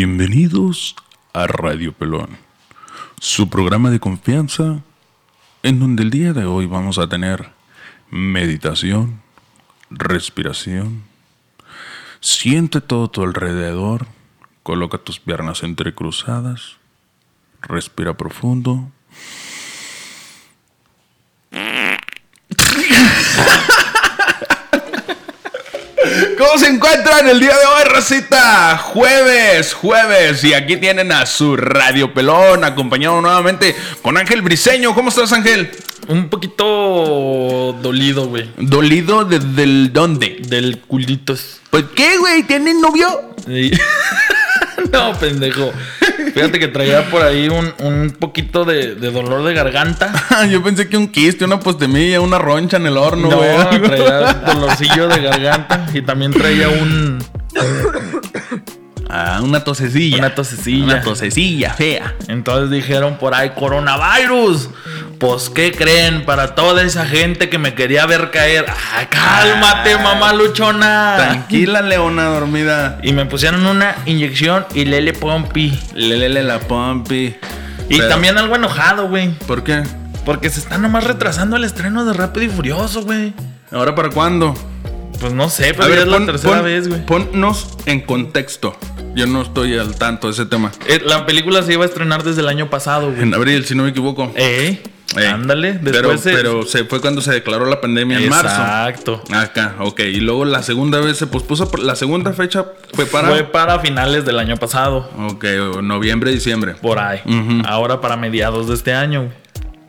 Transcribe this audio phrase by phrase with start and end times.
[0.00, 0.94] Bienvenidos
[1.32, 2.38] a Radio Pelón,
[3.18, 4.80] su programa de confianza
[5.64, 7.50] en donde el día de hoy vamos a tener
[8.08, 9.20] meditación,
[9.90, 11.02] respiración.
[12.20, 14.06] Siente todo tu alrededor,
[14.62, 16.76] coloca tus piernas entrecruzadas,
[17.60, 18.92] respira profundo.
[26.38, 28.78] ¿Cómo se encuentran el día de hoy, Rosita?
[28.78, 30.44] Jueves, jueves.
[30.44, 34.94] Y aquí tienen a su Radio Pelón, acompañado nuevamente con Ángel Briseño.
[34.94, 35.68] ¿Cómo estás, Ángel?
[36.06, 38.48] Un poquito dolido, güey.
[38.56, 40.36] ¿Dolido desde el dónde?
[40.46, 41.60] Del culitos.
[41.70, 42.44] ¿Pues qué, güey?
[42.44, 43.34] ¿Tienes novio?
[43.44, 43.72] Sí.
[44.92, 45.72] no, pendejo.
[46.38, 50.12] Fíjate que traía por ahí un, un poquito de, de dolor de garganta.
[50.50, 53.82] Yo pensé que un quiste, una postemilla, una roncha en el horno, No, güey.
[53.82, 57.18] traía dolorcillo de garganta y también traía un
[59.10, 60.18] Ah, una tosecilla.
[60.18, 60.84] una tosecilla.
[60.84, 62.14] Una tosecilla fea.
[62.28, 64.68] Entonces dijeron por ahí coronavirus.
[65.18, 68.66] Pues qué creen para toda esa gente que me quería ver caer.
[68.96, 69.98] Ay, cálmate, Ah.
[70.02, 71.14] mamá luchona.
[71.16, 72.98] Tranquila, leona dormida.
[73.02, 75.78] Y me pusieron una inyección y lele pompi.
[75.94, 77.34] Lelele la pompi.
[77.88, 79.30] Y Pero- también algo enojado, güey.
[79.46, 79.82] ¿Por qué?
[80.24, 83.32] Porque se está nomás retrasando el estreno de Rápido y Furioso, güey.
[83.72, 84.54] ¿Ahora para cuándo?
[85.18, 87.04] Pues no sé, pero es la tercera vez, güey.
[87.06, 88.76] Ponnos en contexto.
[89.16, 90.70] Yo no estoy al tanto de ese tema.
[90.86, 93.22] Eh, La película se iba a estrenar desde el año pasado, güey.
[93.22, 94.30] En abril, si no me equivoco.
[94.36, 94.80] Eh,
[95.16, 95.80] Eh, ándale.
[95.82, 98.48] Pero, se- pero se fue cuando se declaró la pandemia en marzo.
[98.48, 99.22] Exacto.
[99.32, 100.00] Acá, ok.
[100.00, 101.70] Y luego la segunda vez se pospuso.
[101.82, 103.28] La segunda fecha fue para.
[103.28, 105.08] Fue para finales del año pasado.
[105.28, 105.44] Ok,
[105.82, 106.74] noviembre, diciembre.
[106.74, 107.20] Por ahí.
[107.66, 109.30] Ahora para mediados de este año.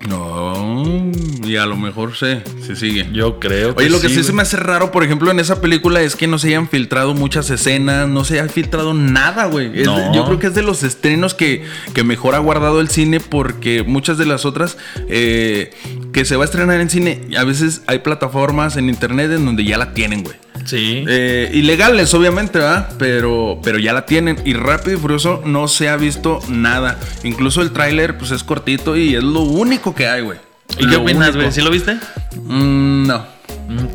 [0.08, 1.12] No,
[1.44, 3.10] y a lo mejor se, se sigue.
[3.12, 5.60] Yo creo que Oye, lo que sí, se me hace raro, por ejemplo, en esa
[5.60, 9.84] película es que no se hayan filtrado muchas escenas, no se haya filtrado nada, güey.
[9.84, 10.14] No.
[10.14, 13.84] yo creo que es de los estrenos que, que mejor ha guardado el cine porque
[13.84, 14.78] muchas de las otras
[15.10, 15.72] eh,
[16.14, 19.66] que se va a estrenar en cine, a veces hay plataformas en internet en donde
[19.66, 20.38] ya la tienen, güey.
[20.66, 21.04] Sí.
[21.08, 22.90] Eh, ilegales, obviamente, ¿verdad?
[22.98, 24.38] Pero, pero ya la tienen.
[24.46, 26.98] Y Rápido y Furioso no se ha visto nada.
[27.24, 30.40] Incluso el tráiler, pues es cortito y es lo único que hay, güey.
[30.78, 31.52] ¿Y qué opinas, güey?
[31.52, 31.98] ¿Sí lo viste?
[32.44, 33.26] Mm, no.
[33.68, 33.88] Mm.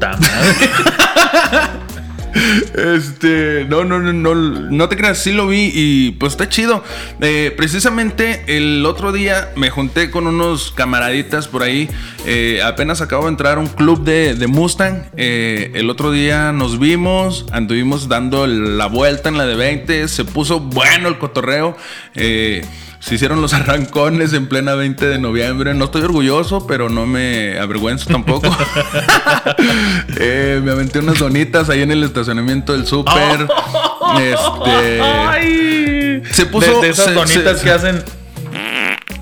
[2.74, 6.82] Este, no, no, no, no, no te creas, sí lo vi y pues está chido.
[7.20, 11.88] Eh, precisamente el otro día me junté con unos camaraditas por ahí.
[12.26, 15.04] eh, apenas acabo de entrar un club de, Mustang.
[15.16, 20.08] Eh, el otro día nos vimos, anduvimos dando la vuelta en la de 20.
[20.08, 21.76] Se puso bueno el cotorreo.
[23.04, 25.74] Se hicieron los arrancones en plena 20 de noviembre.
[25.74, 28.48] No estoy orgulloso, pero no me avergüenzo tampoco.
[30.18, 33.46] Eh, me aventé unas donitas ahí en el estacionamiento del súper.
[34.20, 35.00] Este.
[35.02, 36.22] Ay.
[36.30, 38.02] Se puso- De, de esas se- donitas se- que hacen.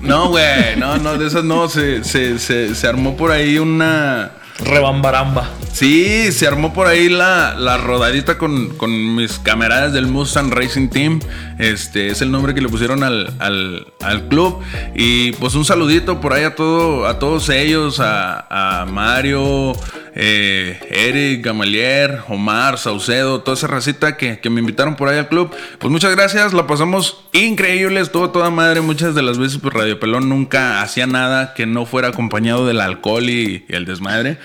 [0.01, 0.75] No, güey.
[0.77, 1.67] No, no, de esas no.
[1.69, 4.31] Se, se, se, se armó por ahí una.
[4.59, 5.49] Rebambaramba.
[5.73, 10.89] Sí, se armó por ahí la, la rodadita con, con mis camaradas del Mustang Racing
[10.89, 11.19] Team.
[11.57, 14.61] Este es el nombre que le pusieron al, al- club.
[14.95, 19.73] Y pues un saludito por ahí a, todo, a todos ellos, a, Mario,
[20.15, 25.27] eh, Eric, Gamalier, Omar, Saucedo, toda esa racita que, que me invitaron por ahí al
[25.27, 25.51] club.
[25.79, 28.81] Pues muchas gracias, la pasamos increíble, estuvo toda madre.
[28.81, 32.79] Muchas de las veces pues Radio Pelón nunca hacía nada que no fuera acompañado del
[32.79, 34.37] alcohol y el desmadre.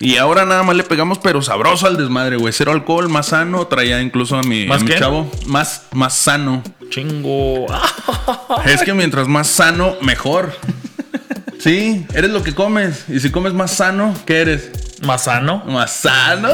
[0.00, 2.52] Y ahora nada más le pegamos, pero sabroso al desmadre, güey.
[2.52, 3.66] Cero alcohol, más sano.
[3.66, 5.30] Traía incluso a mi, ¿Más a mi chavo.
[5.46, 6.62] Más, más sano.
[6.90, 7.66] Chingo.
[8.66, 10.52] Es que mientras más sano, mejor.
[11.58, 13.04] Sí, eres lo que comes.
[13.08, 14.70] Y si comes más sano, ¿qué eres?
[15.02, 15.64] Mazano.
[15.66, 16.50] Más sano.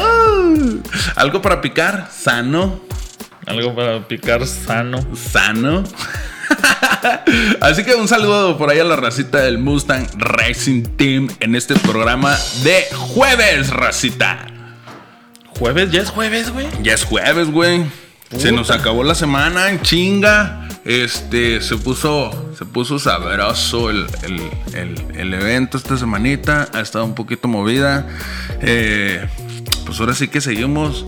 [1.17, 2.81] Algo para picar, sano.
[3.47, 5.05] Algo para picar sano.
[5.17, 5.85] Sano.
[7.61, 11.75] Así que un saludo por ahí a la racita del Mustang Racing Team en este
[11.77, 14.47] programa de jueves, racita.
[15.59, 16.67] Jueves, ya es jueves, güey.
[16.83, 17.85] Ya es jueves, güey.
[18.37, 20.69] Se nos acabó la semana en chinga.
[20.85, 26.69] Este, se puso, se puso sabroso el, el- el- el evento esta semanita.
[26.73, 28.07] Ha estado un poquito movida.
[28.63, 29.27] Eh,
[29.85, 31.05] pues ahora sí que seguimos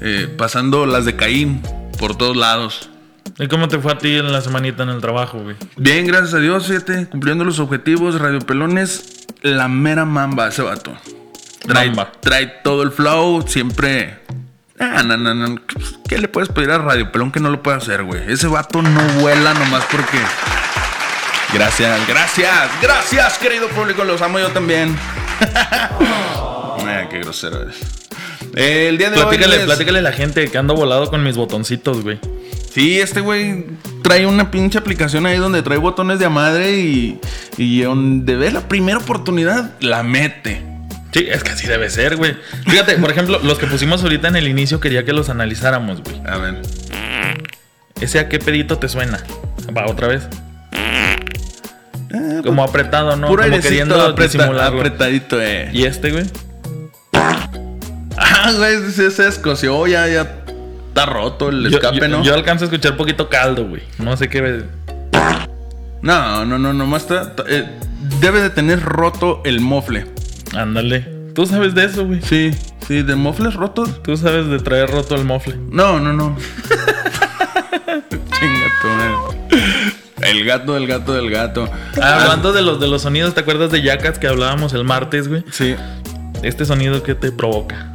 [0.00, 1.62] eh, pasando las de Caín
[1.98, 2.90] por todos lados.
[3.38, 5.56] ¿Y cómo te fue a ti en la semanita en el trabajo, güey?
[5.76, 8.20] Bien, gracias a Dios, fíjate, cumpliendo los objetivos.
[8.20, 10.96] Radio Pelones, la mera mamba ese vato.
[11.66, 12.12] Trae, Mamba.
[12.20, 14.20] trae todo el flow, siempre.
[14.78, 15.56] Ah, no, no, no.
[16.08, 18.20] ¿Qué le puedes pedir a Radio Pelón que no lo puede hacer, güey?
[18.30, 20.18] Ese vato no vuela nomás porque.
[21.52, 24.04] Gracias, gracias, gracias, querido público.
[24.04, 24.96] Los amo yo también.
[26.86, 27.76] Ah, qué grosero eres.
[28.54, 29.56] El día de Platícale, hoy.
[29.58, 32.20] les- platícale a la gente que ando volado con mis botoncitos, güey.
[32.74, 33.66] Sí, este güey
[34.02, 37.20] trae una pinche aplicación ahí donde trae botones de a madre y,
[37.56, 40.60] y donde ve la primera oportunidad, la mete.
[41.12, 42.34] Sí, es que así debe ser, güey.
[42.66, 46.20] Fíjate, por ejemplo, los que pusimos ahorita en el inicio quería que los analizáramos, güey.
[46.26, 46.62] A ver.
[48.00, 49.20] ¿Ese a qué pedito te suena?
[49.76, 50.24] Va, otra vez.
[52.12, 53.28] Ah, Como apretado, ¿no?
[53.28, 54.78] puro Como queriendo apreta- disimularlo.
[54.80, 55.70] apretadito, eh.
[55.72, 56.24] ¿Y este, güey?
[58.16, 60.43] Ah, güey, se, se escoció, ya, ya
[60.94, 62.22] está roto el escape, yo- ¿no?
[62.22, 63.82] yo alcanzo a escuchar poquito caldo, güey.
[63.98, 64.62] No sé qué.
[66.02, 67.22] No, no, no, nomás está.
[67.22, 67.64] está- eh,
[68.20, 70.06] debe de tener roto el mofle.
[70.56, 71.00] Ándale.
[71.34, 72.22] Tú sabes de eso, güey.
[72.22, 72.52] Sí,
[72.86, 74.02] sí, de mofles rotos.
[74.04, 75.56] Tú sabes de traer roto el mofle.
[75.70, 76.36] No, no, no.
[78.38, 78.64] Chinga.
[80.22, 81.68] El gato, el gato, del gato.
[82.00, 85.26] Ah, hablando de los, de los sonidos, ¿te acuerdas de Jackass que hablábamos el martes,
[85.28, 85.44] güey?
[85.50, 85.74] Sí.
[86.42, 87.93] Este sonido que te provoca.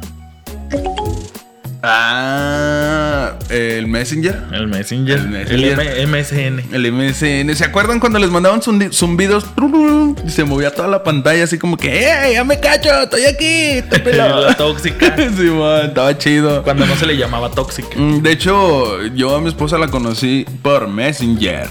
[1.82, 4.42] Ah, el Messenger.
[4.52, 5.18] El Messenger.
[5.18, 5.80] El Messenger.
[5.80, 6.74] El M- MSN.
[6.74, 7.54] El MSN.
[7.56, 9.46] ¿Se acuerdan cuando les mandaban zumbidos?
[10.26, 12.34] Y se movía toda la pantalla así como que, ¡eh!
[12.34, 12.90] ¡Ya me cacho!
[13.02, 13.80] ¡Estoy aquí!
[14.12, 15.16] La tóxica.
[15.36, 16.62] sí, man, estaba chido.
[16.62, 17.88] Cuando no se le llamaba tóxica.
[17.96, 21.68] Mm, De hecho, yo a mi esposa la conocí por Messenger.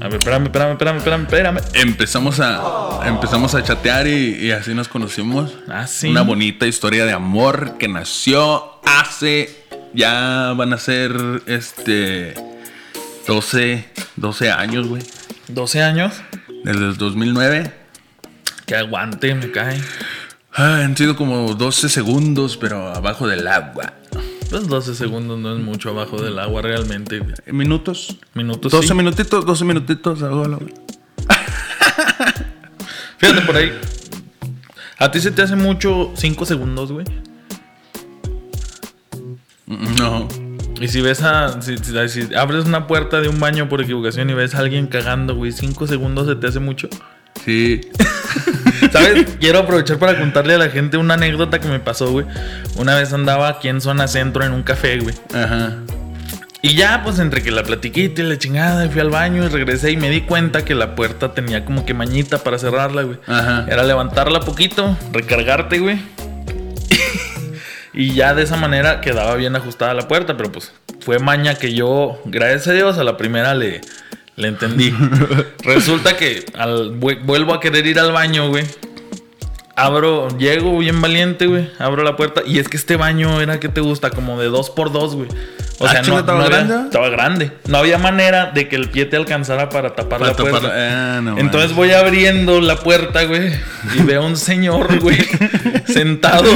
[0.00, 1.58] A ver, espérame, espérame, espérame, espérame, espérame.
[1.74, 5.52] Empezamos a, empezamos a chatear y, y así nos conocimos.
[5.68, 6.08] Ah, sí.
[6.08, 9.64] Una bonita historia de amor que nació hace.
[9.92, 12.34] Ya van a ser este.
[13.26, 13.84] 12,
[14.16, 15.02] 12 años, güey.
[15.48, 16.14] 12 años.
[16.64, 17.72] Desde el 2009.
[18.66, 19.80] Que aguante, me cae.
[20.52, 23.94] Ah, han sido como 12 segundos, pero abajo del agua.
[24.50, 27.22] Pues 12 segundos no es mucho abajo del agua realmente.
[27.46, 28.16] ¿Minutos?
[28.34, 28.72] Minutos.
[28.72, 28.94] 12 sí.
[28.94, 30.22] minutitos, 12 minutitos.
[30.22, 30.68] abajo del agua.
[33.18, 33.72] Fíjate por ahí.
[34.98, 37.06] ¿A ti se te hace mucho 5 segundos, güey?
[39.98, 40.28] No.
[40.80, 41.60] Y si ves a.
[41.62, 44.86] Si, si- si abres una puerta de un baño por equivocación y ves a alguien
[44.86, 46.88] cagando, güey, 5 segundos se te hace mucho.
[47.44, 47.80] Sí.
[48.92, 49.26] ¿Sabes?
[49.38, 52.26] Quiero aprovechar para contarle a la gente una anécdota que me pasó, güey.
[52.76, 55.14] Una vez andaba aquí en zona centro en un café, güey.
[55.34, 55.76] Ajá.
[56.62, 59.92] Y ya, pues entre que la platiquita y la chingada, fui al baño y regresé
[59.92, 63.18] y me di cuenta que la puerta tenía como que mañita para cerrarla, güey.
[63.26, 63.64] Ajá.
[63.68, 65.98] Era levantarla poquito, recargarte, güey.
[67.92, 71.72] Y ya de esa manera quedaba bien ajustada la puerta, pero pues fue maña que
[71.74, 73.80] yo, gracias a Dios, a la primera le,
[74.36, 74.94] le entendí.
[75.64, 78.64] Resulta que al, vu- vuelvo a querer ir al baño, güey.
[79.76, 81.70] Abro, llego bien valiente, güey.
[81.78, 82.42] Abro la puerta.
[82.44, 84.10] Y es que este baño era, ¿qué te gusta?
[84.10, 85.28] Como de dos por dos, güey.
[85.82, 86.84] O Ah, sea, chinga, no, ¿estaba no había- grande?
[86.84, 87.52] estaba grande.
[87.66, 90.60] No había manera de que el pie te alcanzara para tapar Para la puerta.
[90.60, 93.50] tapar- ah, no Entonces voy abriendo la puerta, güey.
[93.96, 95.16] Y veo a un señor, güey,
[95.86, 96.50] sentado.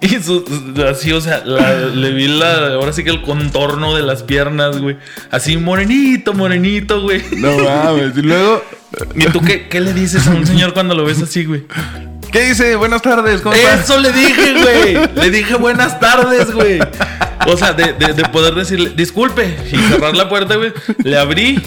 [0.00, 0.44] Y su-
[0.90, 4.78] así, o sea, la- le vi la, ahora sí que el contorno de las piernas,
[4.78, 4.96] güey.
[5.30, 7.22] Así morenito, morenito, güey.
[7.36, 8.16] No mames.
[8.16, 8.62] Y luego.
[9.14, 11.62] ¿Y tú qué, qué le dices a un señor cuando lo ves así, güey?
[12.34, 12.74] ¿Qué dice?
[12.74, 13.40] Buenas tardes.
[13.54, 15.08] Eso le dije, güey.
[15.14, 16.80] Le dije buenas tardes, güey.
[17.46, 20.72] O sea, de, de- de poder decirle, disculpe, y cerrar la puerta, güey.
[21.04, 21.62] Le abrí.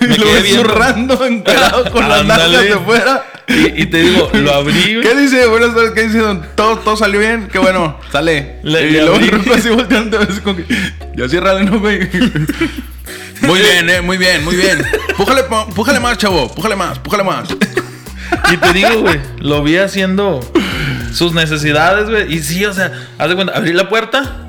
[0.00, 3.24] Me lo quedé zurrando, encarado con las nalgas de fuera.
[3.46, 5.06] Y, y te digo, lo abrí, güey.
[5.06, 5.46] ¿Qué dice?
[5.46, 6.20] Buenas tardes, ¿qué dice?
[6.56, 8.56] Todo, todo salió bien, qué bueno, sale.
[8.64, 9.30] Le- y le luego abrí.
[9.54, 10.64] Así volteando, así como que.
[11.14, 12.00] Ya cierra no, güey.
[13.42, 14.82] Muy bien, eh, muy bien, muy bien.
[15.16, 16.52] Pújale más, chavo.
[16.52, 17.48] Pújale más, pújale más.
[18.52, 20.40] Y te digo, güey, lo vi haciendo
[21.12, 22.34] sus necesidades, güey.
[22.34, 24.40] Y sí, o sea, haz de cuenta, abrí la puerta.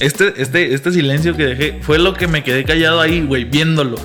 [0.00, 3.96] Este, este, este silencio que dejé fue lo que me quedé callado ahí, güey, viéndolo.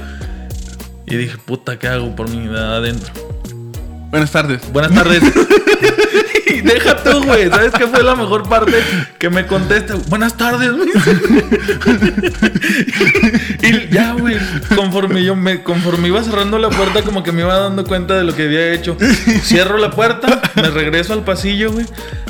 [1.06, 3.14] Y dije, puta, ¿qué hago por mi edad adentro?
[4.10, 4.62] Buenas tardes.
[4.72, 5.22] Buenas tardes.
[6.64, 7.50] deja tú, güey.
[7.50, 8.74] ¿Sabes qué fue la mejor parte?
[9.18, 9.96] Que me contesta.
[10.08, 10.90] Buenas tardes, güey.
[13.62, 14.38] y ya, güey.
[14.76, 18.24] Conforme yo me, conforme iba cerrando la puerta, como que me iba dando cuenta de
[18.24, 18.98] lo que había hecho.
[19.44, 21.86] Cierro la puerta, me regreso al pasillo, güey.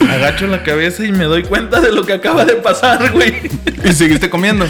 [0.10, 3.50] Agacho la cabeza y me doy cuenta de lo que acaba de pasar, güey.
[3.84, 4.68] Y seguiste comiendo.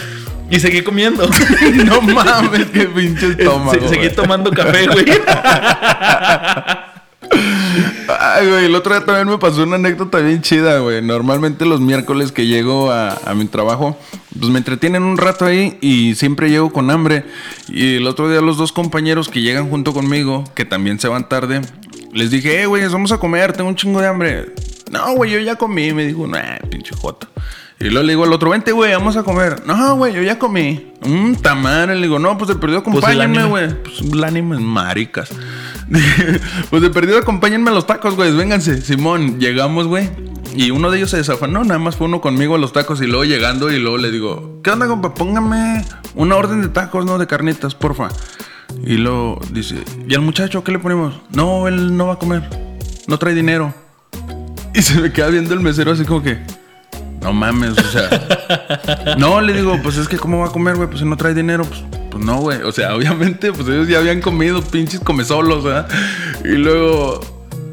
[0.49, 1.27] Y seguí comiendo.
[1.85, 3.73] no mames, qué pinche estómago.
[3.73, 5.05] Se- seguí tomando café, güey.
[8.19, 11.01] Ay, güey, el otro día también me pasó una anécdota bien chida, güey.
[11.01, 13.97] Normalmente los miércoles que llego a, a mi trabajo,
[14.39, 17.25] pues me entretienen un rato ahí y siempre llego con hambre.
[17.69, 21.27] Y el otro día los dos compañeros que llegan junto conmigo, que también se van
[21.29, 21.61] tarde,
[22.11, 24.53] les dije, eh, güey, vamos a comer, tengo un chingo de hambre.
[24.91, 25.91] No, güey, yo ya comí.
[25.93, 27.27] Me dijo, nah, pinche joto.
[27.79, 29.63] Y luego le digo al otro, vente, güey, vamos a comer.
[29.65, 30.93] No, güey, yo ya comí.
[31.03, 31.89] Un tamar.
[31.89, 33.47] Le digo, no, pues de perdido Pues ánimo.
[33.49, 33.73] güey.
[33.83, 35.31] Pues el ánimo es maricas.
[36.69, 38.35] pues de perdido acompáñenme a los tacos, güey.
[38.35, 38.81] Vénganse.
[38.81, 40.09] Simón, llegamos, güey.
[40.55, 43.07] Y uno de ellos se desafanó, nada más fue uno conmigo a los tacos y
[43.07, 45.15] luego llegando y luego le digo, ¿qué onda, compa?
[45.15, 48.09] Póngame una orden de tacos, no de carnitas, porfa.
[48.83, 51.21] Y luego dice, ¿y al muchacho qué le ponemos?
[51.31, 52.47] No, él no va a comer,
[53.07, 53.73] no trae dinero.
[54.75, 56.39] Y se me queda viendo el mesero así como que,
[57.23, 59.15] no mames, o sea.
[59.17, 60.87] no, le digo, pues es que ¿cómo va a comer, güey?
[60.87, 62.61] Pues si no trae dinero, pues, pues no, güey.
[62.61, 65.87] O sea, obviamente, pues ellos ya habían comido, pinches come solos, ¿verdad?
[66.43, 67.21] Y luego.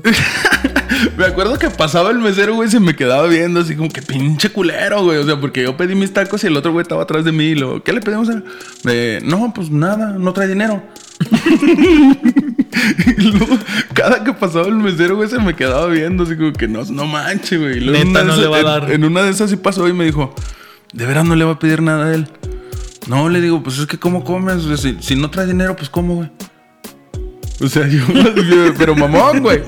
[1.18, 4.50] me acuerdo que pasaba el mesero, güey, se me quedaba viendo así como que pinche
[4.50, 5.18] culero, güey.
[5.18, 7.44] O sea, porque yo pedí mis tacos y el otro güey estaba atrás de mí
[7.44, 8.30] y luego, ¿qué le pedimos?
[8.30, 8.42] A
[9.24, 10.82] no, pues nada, no trae dinero.
[13.18, 13.58] y luego,
[13.94, 17.06] cada que pasaba el mesero, güey, se me quedaba viendo, así como que no, no
[17.06, 17.80] manches, güey.
[17.80, 18.92] Neta, no le va a dar.
[18.92, 20.34] En, una de esas sí pasó y me dijo,
[20.92, 22.28] ¿de veras no le va a pedir nada a él?
[23.08, 24.62] No, le digo, pues es que ¿cómo comes?
[24.80, 26.30] si, si no trae dinero, pues ¿cómo, güey?
[27.62, 28.02] O sea, yo,
[28.78, 29.62] pero mamón, güey.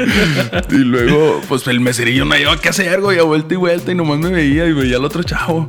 [0.71, 3.95] Y luego, pues el meserillo no lleva qué hacer, güey, a vuelta y vuelta y
[3.95, 5.67] nomás me veía y veía al otro chavo.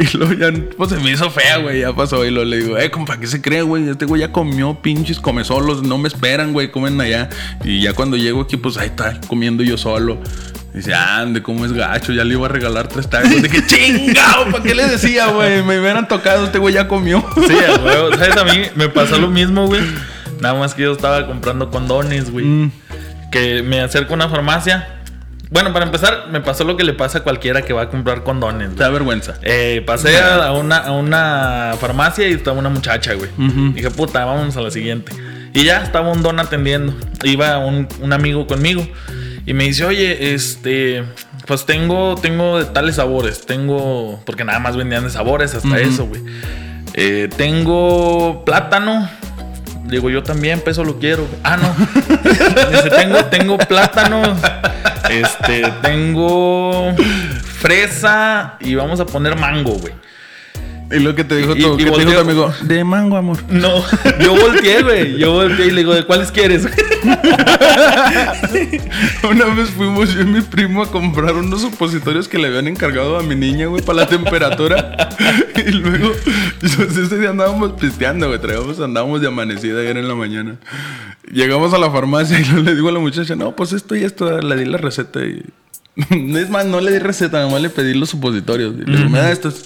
[0.12, 2.24] Y luego ya, pues se me hizo fea, güey, ya pasó.
[2.24, 3.88] Y luego le digo, eh, compa, ¿qué se cree, güey?
[3.88, 7.28] Este güey ya comió pinches come solos, no me esperan, güey, comen allá.
[7.64, 10.18] Y ya cuando llego aquí, pues ahí está, comiendo yo solo.
[10.72, 13.42] Dice, ande, cómo es gacho, ya le iba a regalar tres tacos.
[13.42, 15.62] De que chingado, ¿para qué le decía, güey?
[15.62, 17.24] Me hubieran tocado, este güey ya comió.
[17.34, 18.36] Sí, güey, ¿sabes?
[18.36, 19.82] A mí me pasó lo mismo, güey.
[20.40, 22.46] Nada más que yo estaba comprando condones, güey.
[22.46, 22.72] Mm.
[23.30, 24.99] Que me acerco a una farmacia.
[25.50, 28.22] Bueno, para empezar, me pasó lo que le pasa a cualquiera que va a comprar
[28.22, 28.70] condones.
[28.76, 29.34] Te da vergüenza.
[29.42, 33.30] Eh, pasé a, una, a una farmacia y estaba una muchacha, güey.
[33.74, 35.12] Dije, puta, vamos a la siguiente.
[35.52, 36.94] Y ya estaba un don atendiendo.
[37.24, 38.86] Iba un, un amigo conmigo.
[39.44, 41.02] Y me dice, oye, este,
[41.46, 43.44] pues tengo, tengo de tales sabores.
[43.44, 46.22] Tengo, porque nada más vendían de sabores hasta eso, güey.
[46.94, 49.08] Eh, tengo plátano,
[49.90, 51.26] Digo, yo también, peso lo quiero.
[51.42, 51.74] Ah, no.
[52.70, 54.22] Dice, tengo, tengo plátano.
[55.10, 56.94] Este, tengo
[57.58, 59.94] fresa y vamos a poner mango, güey.
[60.92, 63.38] Y lo que te dijo tu, y, te dijo amigo, de mango, amor.
[63.48, 63.84] No,
[64.20, 65.18] yo volteé, güey.
[65.18, 66.64] Yo volteé y le digo, ¿de cuáles quieres?
[69.30, 73.18] Una vez fuimos yo y mi primo a comprar unos supositorios que le habían encargado
[73.18, 75.08] a mi niña, güey, para la temperatura.
[75.64, 76.10] y luego,
[76.58, 78.40] pues, ese día andábamos pisteando, güey.
[78.40, 80.56] Traíamos, andábamos de amanecida ayer en la mañana.
[81.30, 84.40] Llegamos a la farmacia y le digo a la muchacha, no, pues esto y esto,
[84.40, 85.44] le di la receta y.
[86.36, 88.74] es más, no le di receta, nada más le pedí los supositorios.
[88.74, 89.62] Y le digo, me da estos.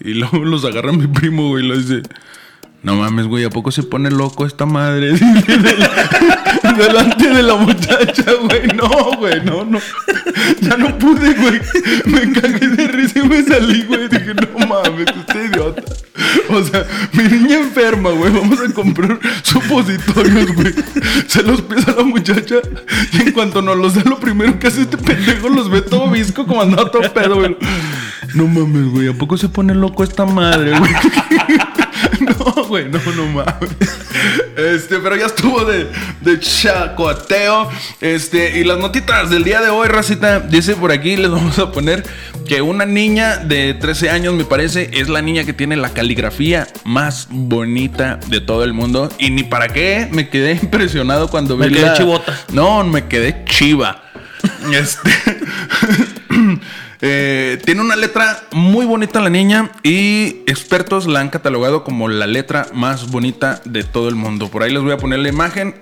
[0.00, 2.02] Y luego los agarra mi primo, güey, y lo dice.
[2.84, 5.12] No mames, güey, ¿a poco se pone loco esta madre?
[6.76, 8.66] Delante de la muchacha, güey.
[8.76, 9.78] No, güey, no, no.
[10.60, 11.60] Ya no pude, güey.
[12.04, 14.08] Me cagué de risa y me salí, güey.
[14.08, 15.82] Dije, no mames, usted idiota.
[16.50, 18.30] O sea, mi niña enferma, güey.
[18.30, 20.74] Vamos a comprar supositorios, güey.
[21.26, 22.56] Se los pisa la muchacha.
[23.12, 26.10] Y en cuanto nos los da, lo primero que hace este pendejo los ve todo
[26.10, 27.56] visco como andaba todo pedo, güey.
[28.34, 29.08] No mames, güey.
[29.08, 30.92] ¿A poco se pone loco esta madre, güey?
[32.20, 33.70] No, güey, no, no mames.
[34.56, 35.90] Este, pero ya estuvo de,
[36.20, 37.68] de chacoteo.
[38.00, 41.72] Este, y las notitas del día de hoy, racita, dice por aquí, les vamos a
[41.72, 42.04] poner
[42.46, 46.66] que una niña de 13 años, me parece, es la niña que tiene la caligrafía
[46.84, 49.10] más bonita de todo el mundo.
[49.18, 51.70] Y ni para qué, me quedé impresionado cuando vi.
[51.70, 52.38] Me quedé chivota.
[52.52, 54.02] No, me quedé chiva.
[54.72, 55.10] Este.
[57.06, 62.26] Eh, tiene una letra muy bonita la niña y expertos la han catalogado como la
[62.26, 64.50] letra más bonita de todo el mundo.
[64.50, 65.74] Por ahí les voy a poner la imagen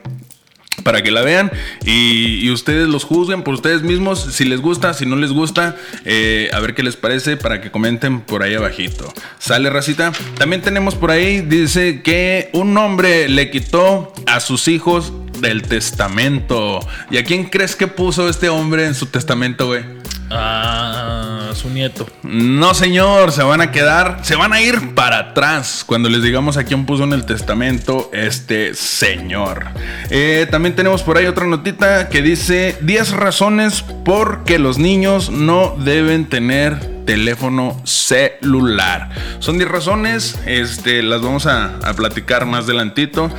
[0.82, 1.52] para que la vean
[1.86, 6.50] y, ustedes los juzguen por ustedes mismos si les gusta, si no les gusta, eh,
[6.52, 9.14] a ver qué les parece para que comenten por ahí abajito.
[9.38, 10.10] Sale racita.
[10.36, 16.80] También tenemos por ahí, dice que un hombre le quitó a sus hijos del testamento.
[17.12, 20.01] ¿Y a quién crees que puso este hombre en su testamento, güey?
[20.30, 22.06] A su nieto.
[22.22, 26.56] No, señor, se van a quedar, se van a ir para atrás cuando les digamos
[26.56, 29.66] a quién puso en el testamento este señor.
[30.10, 35.30] Eh, también tenemos por ahí otra notita que dice 10 razones por que los niños
[35.30, 39.10] no deben tener teléfono celular.
[39.40, 43.30] Son 10 razones, este, las vamos a, a platicar más adelantito.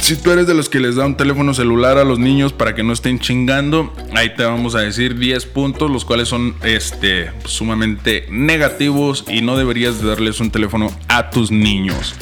[0.00, 2.74] Si tú eres de los que les da un teléfono celular a los niños para
[2.74, 7.30] que no estén chingando, ahí te vamos a decir 10 puntos, los cuales son este,
[7.44, 12.14] sumamente negativos y no deberías darles un teléfono a tus niños.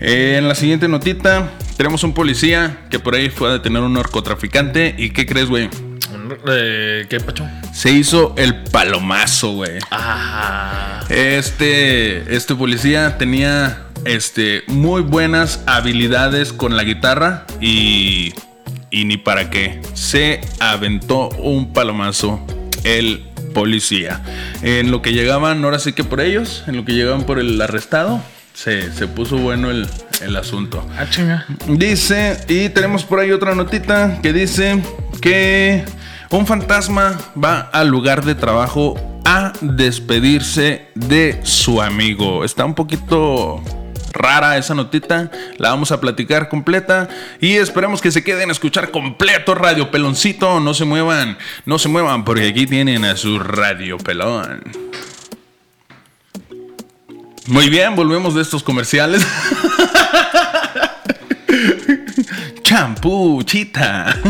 [0.00, 3.86] Eh, en la siguiente notita, tenemos un policía que por ahí fue a detener a
[3.86, 4.94] un narcotraficante.
[4.96, 5.68] ¿Y qué crees, güey?
[6.48, 7.46] Eh, ¿Qué pacho?
[7.72, 9.78] Se hizo el palomazo, güey.
[9.90, 11.04] Ah.
[11.08, 18.34] Este, este policía tenía este, muy buenas habilidades con la guitarra y,
[18.90, 19.80] y ni para qué.
[19.94, 22.44] Se aventó un palomazo
[22.84, 24.22] el policía.
[24.62, 27.60] En lo que llegaban, ahora sí que por ellos, en lo que llegaban por el
[27.60, 28.20] arrestado,
[28.52, 29.88] se, se puso bueno el,
[30.20, 30.86] el asunto.
[30.98, 31.46] Ah, chinga.
[31.66, 34.82] Dice, y tenemos por ahí otra notita que dice
[35.20, 35.84] que
[36.30, 42.44] un fantasma va al lugar de trabajo a despedirse de su amigo.
[42.44, 43.62] Está un poquito
[44.14, 47.08] rara esa notita, la vamos a platicar completa
[47.40, 51.88] y esperemos que se queden a escuchar completo Radio Peloncito, no se muevan, no se
[51.88, 54.62] muevan porque aquí tienen a su Radio Pelón.
[57.46, 59.26] Muy bien, volvemos de estos comerciales.
[62.62, 64.16] Champú, chita.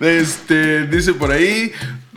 [0.00, 1.70] Este, dice por ahí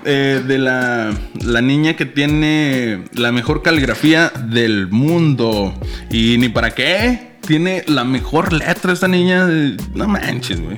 [0.05, 5.73] eh, de la, la niña que tiene la mejor caligrafía del mundo.
[6.09, 7.35] Y ni para qué.
[7.45, 9.47] Tiene la mejor letra esta niña.
[9.93, 10.77] No manches, güey.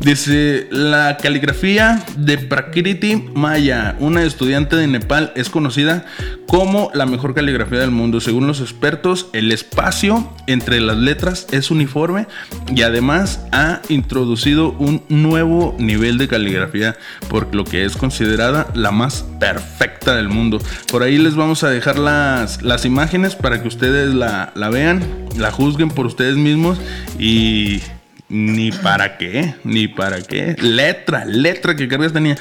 [0.00, 6.04] Dice, la caligrafía de Prakriti Maya, una estudiante de Nepal, es conocida
[6.46, 8.20] como la mejor caligrafía del mundo.
[8.20, 12.26] Según los expertos, el espacio entre las letras es uniforme
[12.74, 16.96] y además ha introducido un nuevo nivel de caligrafía
[17.28, 20.60] por lo que es considerada la más perfecta del mundo.
[20.90, 25.02] Por ahí les vamos a dejar las, las imágenes para que ustedes la, la vean,
[25.36, 26.78] la juzguen por ustedes mismos
[27.18, 27.80] y
[28.28, 30.56] ni para qué, ni para qué.
[30.60, 32.36] Letra, letra que cargas tenía.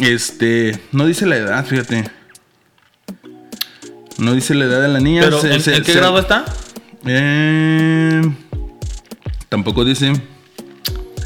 [0.00, 2.04] Este, no dice la edad, fíjate.
[4.18, 5.22] No dice la edad de la niña.
[5.22, 6.44] ¿Pero Se- ¿en, se- en qué se- grado está?
[7.06, 8.22] Eh,
[9.48, 10.12] tampoco dice.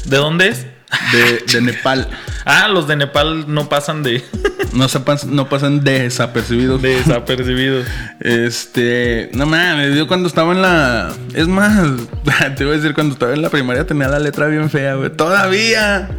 [0.05, 0.65] ¿De dónde es?
[1.11, 2.09] De, de Nepal.
[2.47, 4.23] Ah, los de Nepal no pasan de,
[4.75, 6.81] No, se pas- no pasan desapercibidos.
[6.81, 7.85] de desapercibidos.
[8.19, 11.11] Este, no mames, yo cuando estaba en la.
[11.33, 11.87] Es más,
[12.57, 15.09] te voy a decir, cuando estaba en la primaria tenía la letra bien fea, güey.
[15.11, 16.09] Todavía.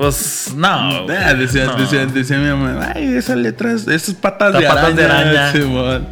[0.00, 0.66] Pues no.
[0.66, 1.76] Ah, decía, no.
[1.76, 5.48] decía, decía mi mamá, ay, esas letras, esas patas de patas de araña.
[5.48, 5.52] araña.
[5.52, 6.08] Simón.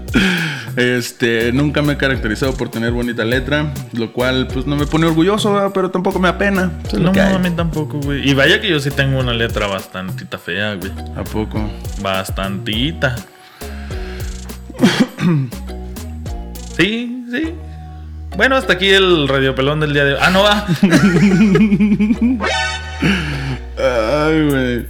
[0.77, 5.07] Este, nunca me he caracterizado por tener bonita letra, lo cual pues no me pone
[5.07, 5.70] orgulloso, ¿verdad?
[5.72, 6.70] pero tampoco me apena.
[6.98, 8.29] No, a mí tampoco, güey.
[8.29, 10.92] Y vaya que yo sí tengo una letra bastantita fea, güey.
[11.16, 11.59] ¿A poco?
[12.03, 13.16] Bastantita.
[16.77, 17.55] sí, sí.
[18.37, 20.20] Bueno, hasta aquí el radiopelón del día de hoy.
[20.22, 20.66] Ah, no va.
[24.29, 24.87] Güey.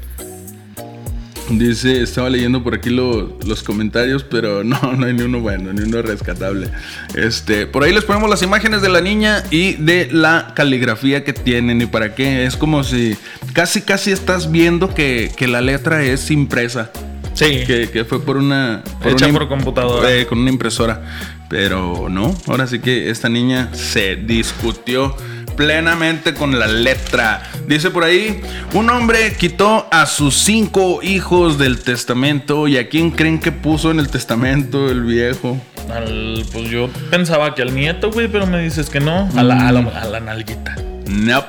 [1.50, 5.72] Dice, estaba leyendo por aquí lo- los comentarios, pero no, no hay ni uno bueno,
[5.72, 6.68] ni uno rescatable.
[7.14, 11.32] Este, por ahí les ponemos las imágenes de la niña y de la caligrafía que
[11.32, 12.44] tienen y para qué.
[12.44, 13.16] Es como si
[13.54, 16.90] casi, casi estás viendo que, que la letra es impresa.
[17.32, 17.62] Sí.
[17.66, 18.82] Que, que fue por una.
[19.04, 20.12] Hecha una por computadora.
[20.14, 21.02] eh, con una impresora.
[21.48, 25.16] Pero no, ahora sí que esta niña se discutió
[25.58, 27.42] plenamente con la letra.
[27.66, 28.40] Dice por ahí,
[28.72, 32.66] un hombre quitó a sus cinco hijos del testamento.
[32.68, 35.60] ¿Y a quién creen que puso en el testamento el viejo?
[35.92, 39.28] Al- pues yo pensaba que al nieto, güey, pero me dices que no.
[39.36, 40.76] A la, a la, a la nalguita.
[41.06, 41.44] No.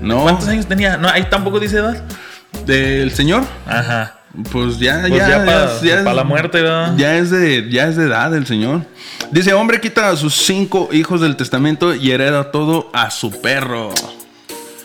[0.00, 0.22] No.
[0.22, 0.96] ¿Cuántos años tenía?
[0.96, 2.02] No, ahí tampoco dice edad.
[2.64, 3.44] ¿Del señor?
[3.66, 4.20] Ajá.
[4.50, 6.94] Pues ya, Pues ya, ya pa- ya es- pa la muerte, ¿verdad?
[6.96, 8.82] Ya es de, ya es de edad el señor.
[9.30, 13.90] Dice, hombre quita a sus cinco hijos del testamento y hereda todo a su perro.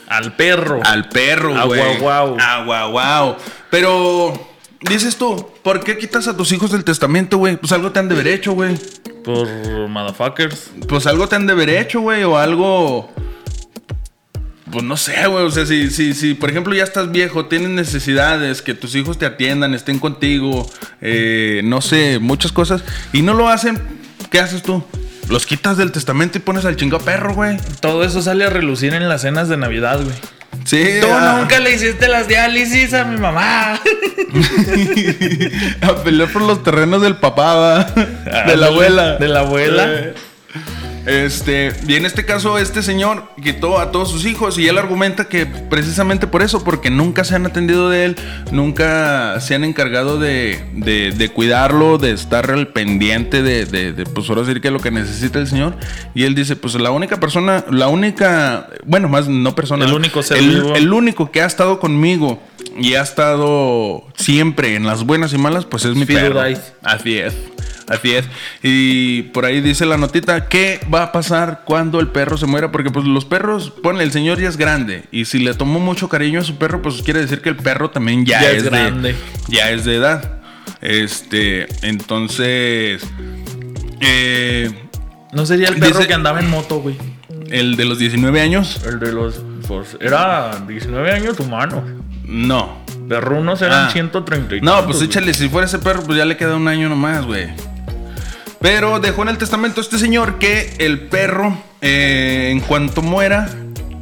[0.08, 0.82] Al perro.
[0.86, 1.82] Al perro, güey.
[1.82, 2.38] guau, guau.
[2.40, 3.36] A guau, guau.
[3.70, 4.34] Pero,
[4.82, 7.58] dices tú, ¿por qué quitas a tus hijos del testamento, güey?
[7.58, 8.76] Pues algo te han de haber hecho, güey.
[9.24, 9.48] Por
[9.88, 10.72] motherfuckers.
[10.88, 13.12] Pues algo te han de haber hecho, güey, o algo...
[14.72, 15.46] Pues no sé, güey.
[15.46, 19.18] O sea, si, si, si, por ejemplo, ya estás viejo, tienes necesidades, que tus hijos
[19.18, 20.70] te atiendan, estén contigo,
[21.02, 23.80] eh, no sé, muchas cosas, y no lo hacen,
[24.30, 24.84] ¿qué haces tú?
[25.30, 27.58] Los quitas del testamento y pones al chingado perro, güey.
[27.82, 30.16] Todo eso sale a relucir en las cenas de Navidad, güey.
[30.66, 30.84] Sí.
[31.02, 33.76] Tú a- nunca le hiciste las diálisis a mi mamá.
[35.82, 37.84] a pelear por los terrenos del papá, ¿va?
[38.48, 39.16] de la abuela.
[39.18, 39.86] De la abuela.
[39.88, 40.14] Eh,
[41.10, 45.28] Este, y en este caso, este señor quitó a todos sus hijos y él argumenta
[45.28, 48.16] que precisamente por eso, porque nunca se han atendido de él,
[48.52, 54.42] nunca se han encargado de, de- de cuidarlo, de estar al pendiente de, pues ahora
[54.42, 55.76] decir que es lo que necesita el señor.
[56.14, 60.22] Y él dice, pues la única persona, la única, bueno, más no persona, El único
[60.24, 60.76] ser el, vivo.
[60.76, 62.42] el único que ha estado conmigo
[62.78, 66.42] y ha estado siempre en las buenas y malas, pues es mi perro.
[66.84, 67.36] Así es.
[67.88, 68.26] Así es.
[68.62, 72.72] Y por ahí dice la notita, ¿qué va a pasar cuando el perro se muera?
[72.72, 75.06] Porque pues los perros, ponle, el señor ya es grande.
[75.12, 77.90] Y si le tomó mucho cariño a su perro, pues quiere decir que el perro
[77.90, 79.16] también ya, Ya es, es de- grande.
[79.48, 80.40] ya es de edad.
[80.82, 83.02] Este, entonces...
[84.02, 84.70] eh,
[85.34, 86.96] No sería el perro Dice- que andaba en moto, güey.
[87.50, 88.82] el de los 19 años.
[88.86, 89.42] El de los.
[89.68, 91.84] Pues era 19 años humano.
[92.30, 92.78] No.
[93.08, 93.90] Perrunos eran Ah.
[93.92, 96.88] 130 y No, pues échale, si fuera ese perro, pues ya le queda un año
[96.90, 97.48] nomás, güey.
[98.62, 103.50] Pero dejó en el testamento este señor que el perro, eh, en cuanto muera,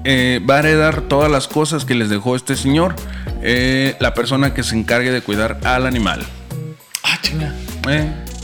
[0.04, 2.96] eh, va a heredar todas las cosas que les dejó este señor,
[3.42, 6.22] eh, la persona que se encargue de cuidar al animal.
[7.04, 7.54] Ah, chinga.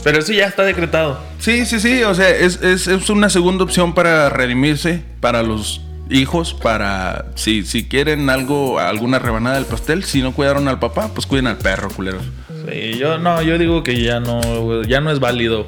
[0.04, 1.18] Pero eso ya está decretado.
[1.40, 5.80] Sí, sí, sí, o sea, es, es- es una segunda opción para redimirse para los
[6.10, 11.08] hijos, para si, si quieren algo, alguna rebanada del pastel, si no cuidaron al papá,
[11.14, 12.24] pues cuiden al perro, culeros.
[12.70, 15.66] Sí, yo no, yo digo que ya no, ya no es válido.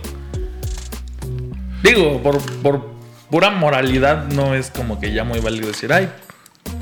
[1.83, 2.87] Digo, por, por
[3.31, 6.09] pura moralidad no es como que ya muy válido decir, ay,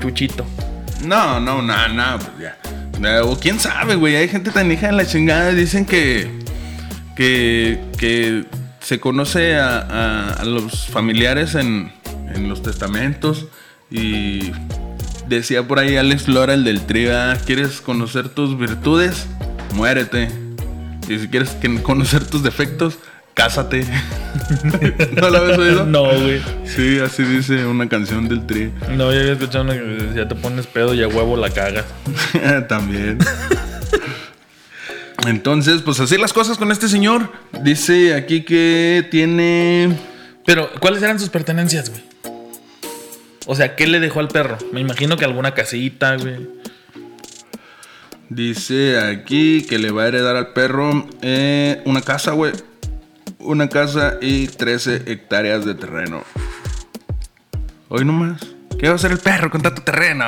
[0.01, 0.45] chuchito.
[1.03, 3.23] No, no, no, no, pues ya.
[3.23, 4.15] O quién sabe, güey.
[4.15, 5.51] Hay gente tan hija de la chingada.
[5.51, 6.31] Dicen que.
[7.15, 7.79] que.
[7.97, 8.45] que
[8.79, 11.91] se conoce a, a- a los familiares en,
[12.33, 13.47] en los testamentos.
[13.91, 14.51] Y
[15.27, 17.35] decía por ahí Alex Lora, el del Triga.
[17.37, 19.27] ¿Quieres conocer tus virtudes?
[19.73, 20.29] Muérete.
[21.07, 22.97] Y si quieres conocer tus defectos,
[23.33, 23.85] cásate.
[25.21, 25.85] ¿No lo habías oído?
[25.85, 26.41] No, güey.
[26.65, 28.71] Sí, así dice una canción del Tri.
[28.91, 31.85] No, yo había escuchado una que decía, te pones pedo y a huevo la cagas.
[32.67, 33.19] También.
[35.27, 37.31] Entonces, pues así las cosas con este señor.
[37.63, 39.97] Dice aquí que tiene.
[40.45, 42.03] Pero, ¿cuáles eran sus pertenencias, güey?
[43.45, 44.57] O sea, ¿qué le dejó al perro?
[44.71, 46.47] Me imagino que alguna casita, güey.
[48.29, 52.53] Dice aquí que le va a heredar al perro eh, una casa, güey.
[53.39, 56.23] Una casa y 13 hectáreas de terreno.
[57.89, 58.41] Hoy nomás.
[58.79, 60.25] ¿Qué va a hacer el perro con tanto terreno?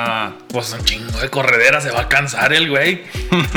[0.50, 3.02] Pues un chingo de corredera, se va a cansar el güey.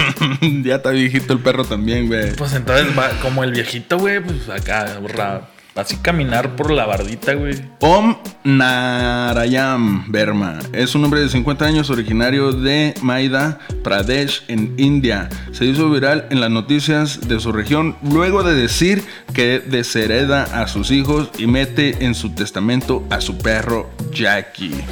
[0.63, 2.36] ya está viejito el perro también, güey.
[2.36, 7.34] Pues entonces va como el viejito, güey, pues acá, ra- así caminar por la bardita,
[7.34, 7.55] güey.
[7.79, 15.29] Om Narayam Verma es un hombre de 50 años originario de Maida Pradesh en India.
[15.51, 19.03] Se hizo viral en las noticias de su región luego de decir
[19.34, 24.84] que deshereda a sus hijos y mete en su testamento a su perro Jackie.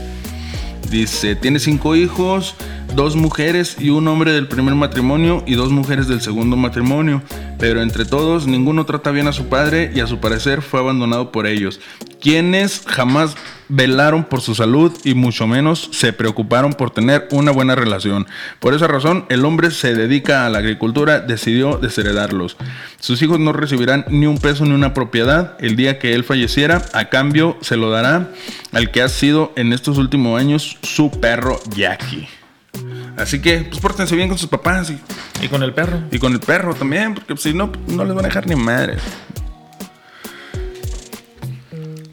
[0.90, 2.56] Dice, tiene cinco hijos,
[2.96, 7.22] dos mujeres y un hombre del primer matrimonio y dos mujeres del segundo matrimonio.
[7.58, 11.32] Pero entre todos, ninguno trata bien a su padre y a su parecer fue abandonado
[11.32, 11.80] por ellos,
[12.22, 13.36] quienes jamás
[13.70, 18.28] velaron por su salud y mucho menos se preocuparon por tener una buena relación.
[18.60, 22.58] Por esa razón, el hombre se dedica a la agricultura, decidió desheredarlos.
[23.00, 25.56] Sus hijos no recibirán ni un peso ni una propiedad.
[25.60, 28.32] El día que él falleciera, a cambio se lo dará
[28.72, 32.39] al que ha sido en estos últimos años su perro Jackie.
[33.20, 35.00] Así que, pues pórtense bien con sus papás y,
[35.44, 36.02] Y con el perro.
[36.10, 39.02] y con el perro también, porque si no, no les van a dejar ni madres.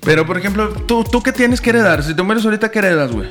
[0.03, 2.03] Pero, por ejemplo, ¿tú, ¿tú qué tienes que heredar?
[2.03, 3.29] Si te mueres ahorita, ¿qué heredas, güey?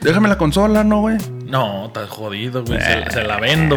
[0.00, 1.16] Déjame la consola, ¿no, güey?
[1.44, 2.80] No, estás jodido, güey.
[2.80, 3.76] Se, se la vendo.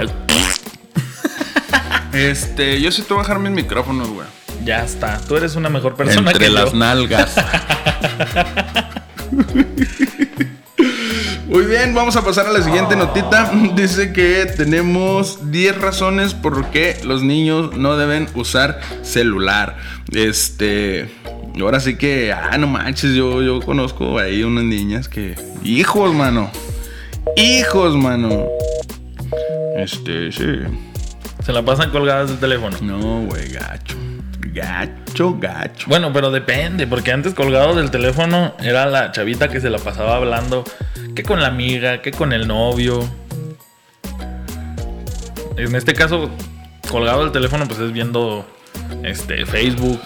[2.13, 4.28] Este, yo sí te voy a dejar mis micrófonos, güey.
[4.63, 5.17] Ya está.
[5.28, 6.78] Tú eres una mejor persona Entre que las yo.
[6.78, 7.34] nalgas.
[11.52, 13.52] Muy bien, vamos a pasar a la siguiente notita.
[13.76, 19.76] Dice que tenemos 10 razones por qué los niños no deben usar celular.
[20.14, 21.10] Este,
[21.60, 26.50] ahora sí que, ah, no manches, yo, yo conozco ahí unas niñas que, hijos, mano.
[27.36, 28.48] Hijos, mano.
[29.76, 30.46] Este, sí.
[31.44, 32.78] Se la pasan colgadas del teléfono.
[32.82, 33.98] No, güey, gacho.
[34.54, 35.88] Gacho, gacho.
[35.88, 40.18] Bueno, pero depende, porque antes colgado del teléfono era la chavita que se la pasaba
[40.18, 40.66] hablando,
[41.16, 43.08] que con la amiga, que con el novio.
[45.58, 46.30] En este caso,
[46.90, 48.46] colgado del teléfono, pues es viendo
[49.04, 50.02] este Facebook.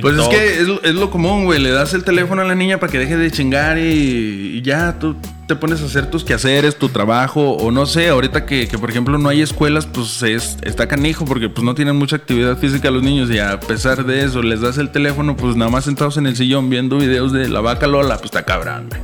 [0.00, 1.60] Pues es que es, lo- es lo común, güey.
[1.60, 4.98] Le das el teléfono a la niña para que deje de chingar y, y ya
[4.98, 8.78] tú te pones a hacer tus quehaceres, tu trabajo, o no sé, ahorita que, que,
[8.78, 12.56] por ejemplo no hay escuelas, pues es, está canijo porque pues no tienen mucha actividad
[12.56, 15.84] física los niños y a pesar de eso les das el teléfono, pues nada más
[15.84, 19.02] sentados en el sillón viendo videos de la vaca Lola, pues está cabrón, güey.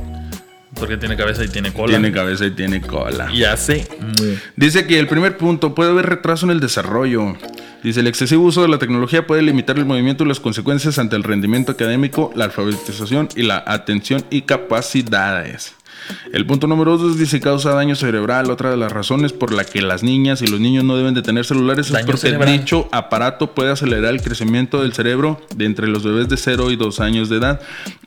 [0.79, 1.89] Porque tiene cabeza y tiene cola.
[1.91, 3.31] Tiene cabeza y tiene cola.
[3.31, 3.87] Y hace.
[3.99, 4.25] mu.
[4.55, 7.35] Dice que el primer punto puede haber retraso en el desarrollo.
[7.83, 11.15] Dice el excesivo uso de la tecnología puede limitar el movimiento y las consecuencias ante
[11.15, 15.73] el rendimiento académico, la alfabetización y la atención y capacidades.
[16.33, 18.49] El punto número dos dice causa daño cerebral.
[18.49, 21.21] Otra de las razones por la que las niñas y los niños no deben de
[21.21, 22.59] tener celulares es porque cerebral.
[22.59, 26.75] dicho aparato puede acelerar el crecimiento del cerebro de entre los bebés de 0 y
[26.75, 27.61] 2 años de edad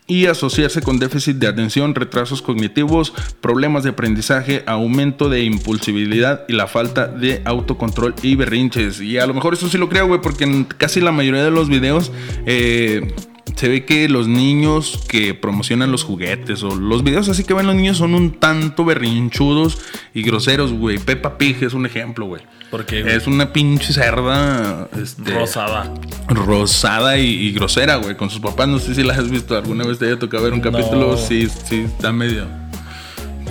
[0.06, 6.52] y asociarse con déficit de atención, retrasos cognitivos, problemas de aprendizaje, aumento de impulsibilidad y
[6.52, 9.00] la falta de autocontrol y berrinches.
[9.00, 11.50] Y a lo mejor eso sí lo creo, güey, porque en casi la mayoría de
[11.50, 12.12] los videos...
[12.46, 13.14] eh,
[13.56, 17.66] se ve que los niños que promocionan los juguetes o los videos así que ven
[17.66, 19.78] los niños son un tanto berrinchudos
[20.12, 20.98] y groseros, güey.
[20.98, 22.42] Peppa Pig es un ejemplo, güey.
[22.70, 25.92] Porque Es una pinche cerda este, rosada.
[26.28, 28.66] rosada y, y grosera, güey, con sus papás.
[28.66, 30.72] No sé si la has visto alguna vez te haya tocado ver un No.
[30.72, 31.16] capítulo.
[31.16, 32.46] Sí, sí, está medio.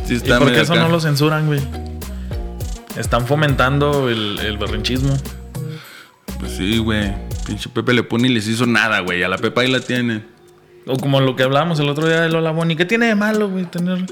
[0.05, 0.81] Sí, ¿Y está por qué eso acá.
[0.83, 1.61] no lo censuran, güey?
[2.97, 5.15] Están fomentando el, el berrinchismo.
[6.39, 7.13] Pues sí, güey.
[7.45, 9.23] Pinche Pepe le pone y les hizo nada, güey.
[9.23, 10.23] A la Pepa ahí la tiene.
[10.85, 12.75] O como lo que hablábamos el otro día de Lola Bonnie.
[12.75, 14.05] ¿Qué tiene de malo, güey, tener...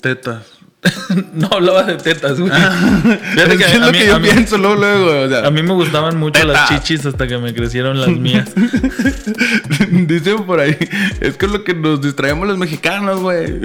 [0.00, 0.44] Tetas.
[1.34, 2.50] no hablaba de tetas, güey.
[3.34, 5.24] Fíjate que es a lo mí- que yo mí- pienso luego, luego.
[5.24, 8.48] O sea, A mí me gustaban mucho las chichis hasta que me crecieron las mías.
[9.90, 10.76] Dicen por ahí,
[11.20, 13.60] es que es lo que nos distraemos los mexicanos, güey.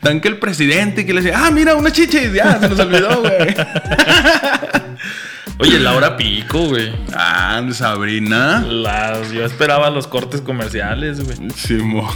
[0.00, 2.78] Tan que el presidente que le decía, ah, mira, una chicha y ya, se nos
[2.78, 3.54] olvidó, güey.
[5.60, 6.92] Oye, Laura Pico, güey.
[7.14, 8.64] Ah, Sabrina.
[8.68, 11.50] Las, yo esperaba los cortes comerciales, güey.
[11.50, 12.06] Simón.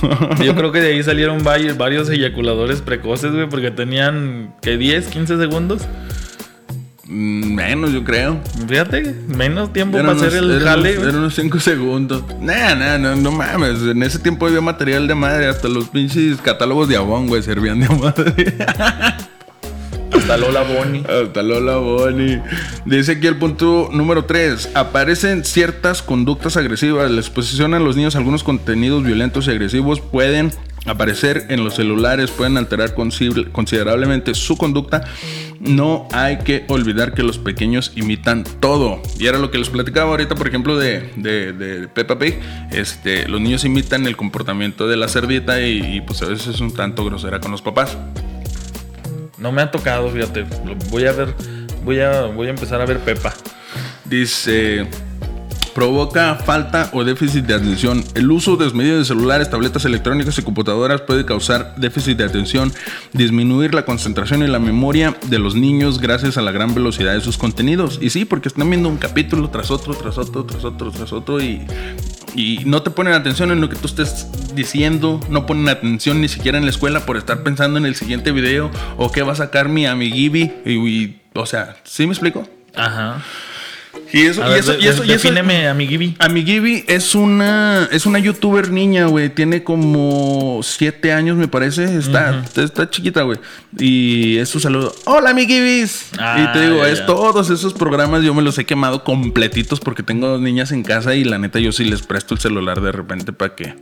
[0.44, 4.76] Yo creo que de ahí salieron varios, varios eyaculadores precoces, güey, porque tenían, ¿qué?
[4.76, 5.82] 10, 15 segundos.
[7.06, 8.40] Mm, Menos, yo creo.
[8.68, 10.92] Fíjate, menos tiempo para hacer el eran jale.
[10.92, 11.02] unos-.
[11.02, 12.22] Eran unos 5 segundos.
[12.40, 13.82] Nah, nah, no, no mames.
[13.82, 15.46] En ese tiempo había material de madre.
[15.48, 18.54] Hasta los pinches catálogos de Avon, güey, servían de madre.
[20.14, 21.02] Hasta Lola Bonnie.
[21.08, 22.40] Hasta Lola Bonnie.
[22.84, 24.70] Dice aquí el punto número 3.
[24.74, 27.10] Aparecen ciertas conductas agresivas.
[27.10, 30.52] La exposición a los niños a algunos contenidos violentos y agresivos pueden
[30.84, 35.04] aparecer en los celulares, pueden alterar consider- considerablemente su conducta.
[35.60, 39.00] No hay que olvidar que los pequeños imitan todo.
[39.18, 42.38] Y era lo que les platicaba ahorita, por ejemplo, de Peppa Pig.
[42.72, 46.60] Este, los niños imitan el comportamiento de la cerdita y, y, pues a veces es
[46.60, 47.96] un tanto grosera con los papás.
[49.42, 50.46] No me ha tocado, fíjate.
[50.90, 51.34] Voy a ver,
[51.84, 53.34] voy a, voy a empezar a ver Pepa.
[54.04, 54.86] Dice,
[55.74, 58.04] provoca falta o déficit de atención.
[58.14, 62.72] El uso desmedido de celulares, tabletas electrónicas y computadoras puede causar déficit de atención,
[63.12, 67.20] disminuir la concentración y la memoria de los niños gracias a la gran velocidad de
[67.20, 67.98] sus contenidos.
[68.00, 71.40] Y sí, porque están viendo un capítulo tras otro, tras otro, tras otro, tras otro
[71.42, 71.66] y...
[72.34, 76.28] Y no te ponen atención en lo que tú estés diciendo, no ponen atención ni
[76.28, 79.36] siquiera en la escuela por estar pensando en el siguiente video o qué va a
[79.36, 80.52] sacar mi amiguibi.
[80.64, 82.48] Y, y, o sea, ¿sí me explico?
[82.74, 83.22] Ajá.
[84.12, 86.14] Y eso, A y ver, eso, y eso, y eso- defíneme a mi Gibi.
[86.18, 89.30] Amiguibi es una es una youtuber niña, güey.
[89.30, 91.96] Tiene como siete años, me parece.
[91.96, 93.38] Está, está chiquita, güey.
[93.78, 94.94] Y es su saludo.
[95.06, 96.10] Hola, amiguibis.
[96.18, 97.06] Ah, y te digo, ya, es ya.
[97.06, 101.14] todos esos programas yo me los he quemado completitos porque tengo dos niñas en casa
[101.14, 103.74] y la neta yo sí les presto el celular de repente para que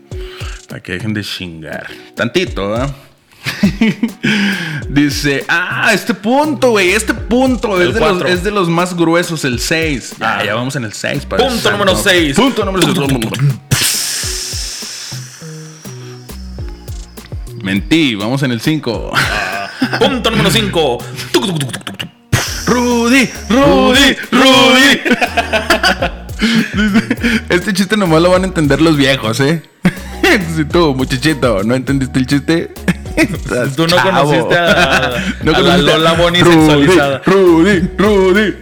[0.68, 1.88] para que dejen de chingar.
[2.14, 2.94] Tantito, ¿ah?
[4.88, 9.44] Dice, ah, este punto, güey, este punto es de, los, es de los más gruesos,
[9.44, 10.14] el 6.
[10.18, 10.44] Ya, Ah.
[10.44, 11.26] ya vamos en el 6.
[11.26, 12.36] Punto número seis.
[12.36, 12.98] Punto número 6.
[17.62, 19.12] Mentí, vamos en el 5.
[19.98, 20.98] Punto número 5.
[22.66, 25.00] Rudy, Rudy, Rudy.
[26.74, 29.62] Dice, este chiste nomás lo van a entender los viejos, ¿eh?
[30.56, 32.72] Si tú, muchachito, no entendiste el chiste.
[33.76, 34.10] Tú no chavo.
[34.10, 35.10] conociste a-
[35.44, 37.22] la Lola Bonnie Rudy, sexualizada.
[37.26, 38.54] Rudy, Rudy.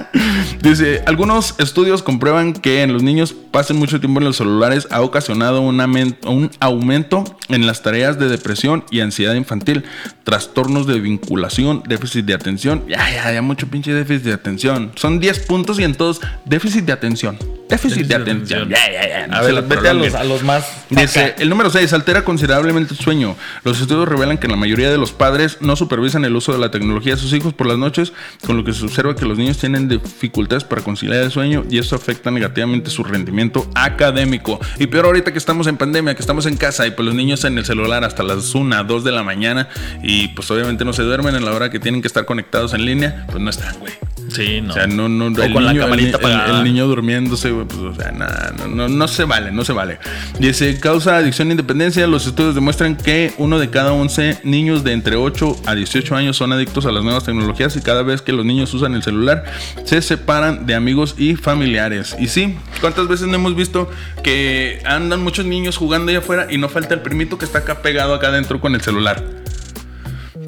[0.62, 5.02] Dice, algunos estudios comprueban que en los niños pasen mucho tiempo en los celulares ha
[5.02, 9.84] ocasionado un, aumento en las tareas de depresión y ansiedad infantil,
[10.24, 12.84] trastornos de vinculación, déficit de atención.
[12.88, 14.92] Ya, ya, ya, mucho pinche déficit de atención.
[14.96, 17.38] Son 10 puntos y en todos, déficit de atención.
[17.68, 18.68] Déficit, de atención.
[18.68, 19.26] Ya, ya, ya.
[19.26, 20.84] no A ver, vete a los, a los más.
[20.90, 23.34] Dice, el número 6, altera considerablemente el sueño.
[23.64, 26.70] Los estudios revelan que la mayoría de los padres no supervisan el uso de la
[26.70, 28.12] tecnología de sus hijos por las noches,
[28.46, 31.78] con lo que se observa que los niños tienen dificultades para conciliar el sueño y
[31.78, 33.41] eso afecta negativamente su rendimiento
[33.74, 34.60] académico.
[34.78, 37.44] Y peor ahorita que estamos en pandemia, que estamos en casa y pues los niños
[37.44, 39.68] en el celular hasta las 1, 2 de la mañana
[40.02, 42.84] y pues obviamente no se duermen en la hora que tienen que estar conectados en
[42.84, 43.92] línea, pues no están, güey.
[44.30, 44.70] Sí, no.
[44.70, 46.58] O sea, no, no, O el con la niño, camarita el, el- apagada.
[46.58, 49.98] el niño durmiéndose, pues, o sea, nada, no, no, no se vale, no se vale.
[50.38, 52.06] Dice, causa adicción e independencia.
[52.06, 56.36] Los estudios demuestran que uno de cada 11 niños de entre 8 a 18 años
[56.36, 59.44] son adictos a las nuevas tecnologías y cada vez que los niños usan el celular,
[59.84, 62.16] se separan de amigos y familiares.
[62.18, 63.90] Y sí, ¿cuántas veces no hemos visto
[64.22, 67.82] que andan muchos niños jugando allá afuera y no falta el primito que está acá
[67.82, 69.24] pegado acá adentro con el celular?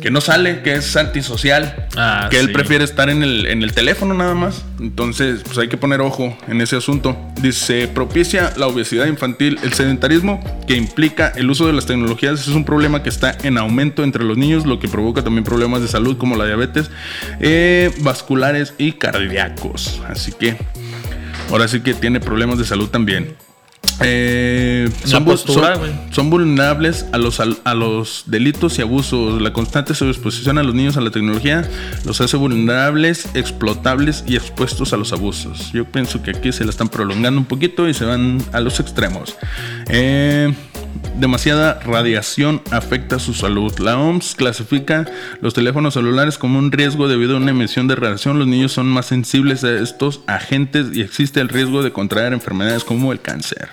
[0.04, 2.52] que no sale, que es antisocial, Ah, que él sí.
[2.52, 4.62] prefiere estar en el, en el teléfono nada más.
[4.78, 7.16] Entonces, pues hay que poner ojo en ese asunto.
[7.40, 9.58] Dice, propicia la obesidad infantil.
[9.62, 13.56] El sedentarismo que implica el uso de las tecnologías es un problema que está en
[13.56, 16.90] aumento entre los niños, lo que provoca también problemas de salud como la diabetes,
[17.40, 20.02] eh, vasculares y cardíacos.
[20.06, 20.58] Así que,
[21.50, 23.36] ahora sí que tiene problemas de salud también.
[24.00, 25.92] Eh, son, vu- postura, son- güey.
[26.10, 29.40] son vulnerables a los, a los delitos y abusos.
[29.40, 31.68] La constante sobreexposición a los niños a la tecnología
[32.04, 35.70] los hace vulnerables, explotables y expuestos a los abusos.
[35.72, 38.80] Yo pienso que aquí se la están prolongando un poquito y se van a los
[38.80, 39.36] extremos.
[39.88, 40.52] Eh,
[41.16, 43.72] demasiada radiación afecta su salud.
[43.78, 45.06] La OMS clasifica
[45.40, 48.38] los teléfonos celulares como un riesgo debido a una emisión de radiación.
[48.38, 52.84] Los niños son más sensibles a estos agentes y existe el riesgo de contraer enfermedades
[52.84, 53.68] como el cáncer.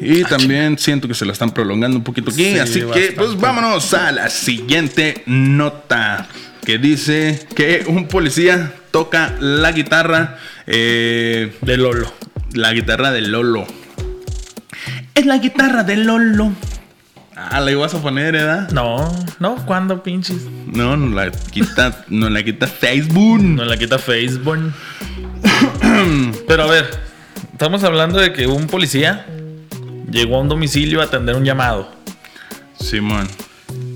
[0.00, 2.52] Y también siento que se la están prolongando un poquito aquí.
[2.52, 6.26] Sí, así que, pues vámonos a la siguiente nota.
[6.64, 10.38] Que dice que un policía toca la guitarra.
[10.66, 12.12] eh, De Lolo.
[12.54, 13.66] la guitarra de Lolo.
[15.14, 16.52] Es la guitarra de Lolo.
[17.36, 18.70] Ah, la ibas a poner, ¿verdad?
[18.70, 20.42] No, no, ¿cuándo pinches?
[20.66, 23.40] No, no la quita, no la quita Facebook.
[23.40, 24.72] No la quita Facebook.
[26.48, 26.90] Pero a ver,
[27.52, 29.24] estamos hablando de que un policía
[30.10, 31.88] llegó a un domicilio a atender un llamado.
[32.80, 33.28] Simón.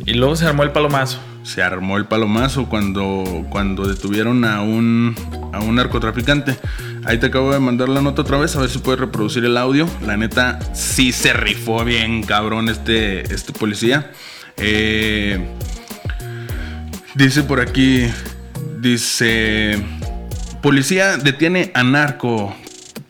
[0.06, 1.18] Y luego se armó el palomazo.
[1.48, 5.16] Se armó el palomazo cuando, cuando detuvieron a un,
[5.54, 6.58] a un narcotraficante.
[7.06, 9.56] Ahí te acabo de mandar la nota otra vez, a ver si puedes reproducir el
[9.56, 9.88] audio.
[10.04, 14.10] La neta, sí se rifó bien, cabrón, este, este policía.
[14.58, 15.42] Eh,
[17.14, 18.06] dice por aquí,
[18.78, 19.82] dice,
[20.60, 22.54] policía detiene a narco.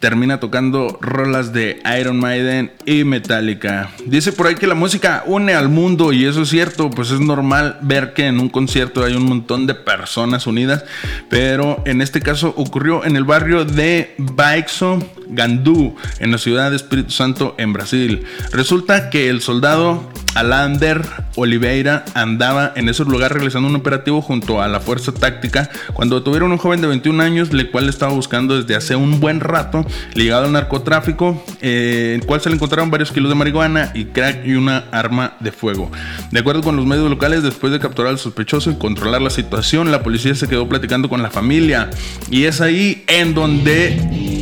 [0.01, 3.91] Termina tocando rolas de Iron Maiden y Metallica.
[4.07, 7.21] Dice por ahí que la música une al mundo y eso es cierto, pues es
[7.21, 10.85] normal ver que en un concierto hay un montón de personas unidas,
[11.29, 16.77] pero en este caso ocurrió en el barrio de Baixo Gandú, en la ciudad de
[16.77, 18.25] Espíritu Santo, en Brasil.
[18.53, 21.03] Resulta que el soldado Alander
[21.37, 26.51] Oliveira andaba en ese lugar realizando un operativo junto a la fuerza táctica cuando detuvieron
[26.51, 29.85] a un joven de 21 años, el cual estaba buscando desde hace un buen rato,
[30.15, 34.07] ligado al narcotráfico, eh, en el cual se le encontraron varios kilos de marihuana y
[34.07, 35.91] crack y una arma de fuego.
[36.31, 39.91] De acuerdo con los medios locales, después de capturar al sospechoso y controlar la situación,
[39.91, 41.91] la policía se quedó platicando con la familia
[42.31, 44.38] y es ahí en donde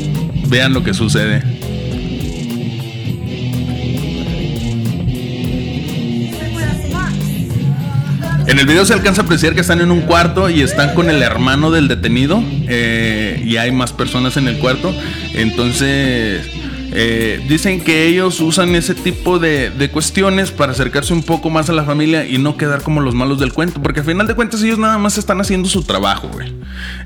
[0.48, 1.42] vean lo que sucede.
[8.46, 11.10] En el video se alcanza a apreciar que están en un cuarto y están con
[11.10, 14.94] el hermano del detenido eh, y hay más personas en el cuarto.
[15.34, 16.46] Entonces
[16.92, 21.68] eh, dicen que ellos usan ese tipo de, de cuestiones para acercarse un poco más
[21.70, 24.34] a la familia y no quedar como los malos del cuento, porque al final de
[24.34, 26.54] cuentas ellos nada más están haciendo su trabajo, güey.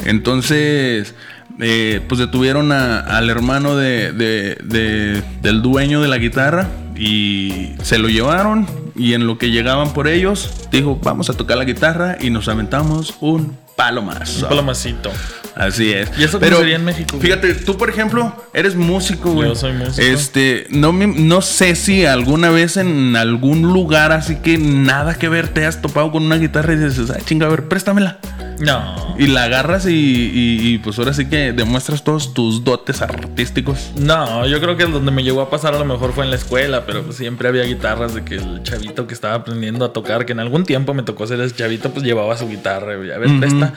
[0.05, 1.15] Entonces
[1.61, 7.71] eh, pues detuvieron a- al hermano de, de- de- del dueño de la guitarra y
[7.83, 11.65] se lo llevaron y en lo que llegaban por ellos dijo vamos a tocar la
[11.65, 14.43] guitarra y nos aventamos un palo más.
[14.43, 15.11] Un palomacito.
[15.57, 16.09] Así es.
[16.19, 17.23] ¿Y eso cómo sería en México, güey?
[17.23, 19.49] Fíjate, tú por ejemplo eres músico, güey.
[19.49, 20.01] Yo soy músico.
[20.01, 25.29] Este, no, me- no sé si alguna vez en algún lugar así que nada que
[25.29, 28.19] ver te has topado con una guitarra y dices, ay chinga, a ver, préstamela.
[28.61, 29.17] No.
[29.19, 33.91] Y la agarras y, y- y, pues ahora sí que demuestras todos tus dotes artísticos.
[33.97, 36.37] No, yo creo que donde me llegó a pasar a lo mejor fue en la
[36.37, 40.27] escuela, pero pues siempre había guitarras de que el chavito que estaba aprendiendo a tocar,
[40.27, 43.11] que en algún tiempo me tocó ser ese chavito, pues llevaba su guitarra, güey.
[43.11, 43.70] A ver, presta.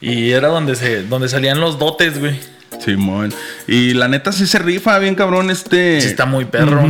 [0.00, 2.38] Y era donde se, donde salían los dotes, güey.
[2.84, 3.32] Simón.
[3.68, 6.00] Y la neta sí se rifa bien cabrón este.
[6.00, 6.82] Sí está muy perro.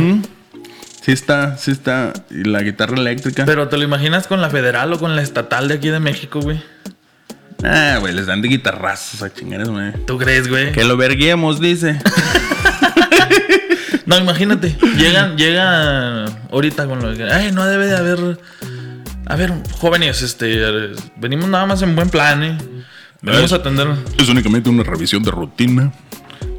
[1.01, 2.13] Sí está, sí está.
[2.31, 3.45] Y la guitarra eléctrica.
[3.45, 6.39] Pero te lo imaginas con la federal o con la estatal de aquí de México,
[6.39, 6.61] güey.
[7.63, 9.93] Ah, güey, les dan de guitarrazos a chingares, güey.
[10.05, 10.71] ¿Tú crees, güey?
[10.71, 11.99] Que lo verguemos, dice.
[14.05, 14.75] No, imagínate.
[14.97, 17.23] Llegan, llega ahorita con lo que.
[17.23, 18.39] Ay, no debe de haber.
[19.33, 20.91] A ver, jóvenes, este.
[21.15, 22.55] Venimos nada más en buen plan, eh.
[23.21, 23.87] Venimos a atender.
[24.19, 25.91] Es únicamente una revisión de rutina.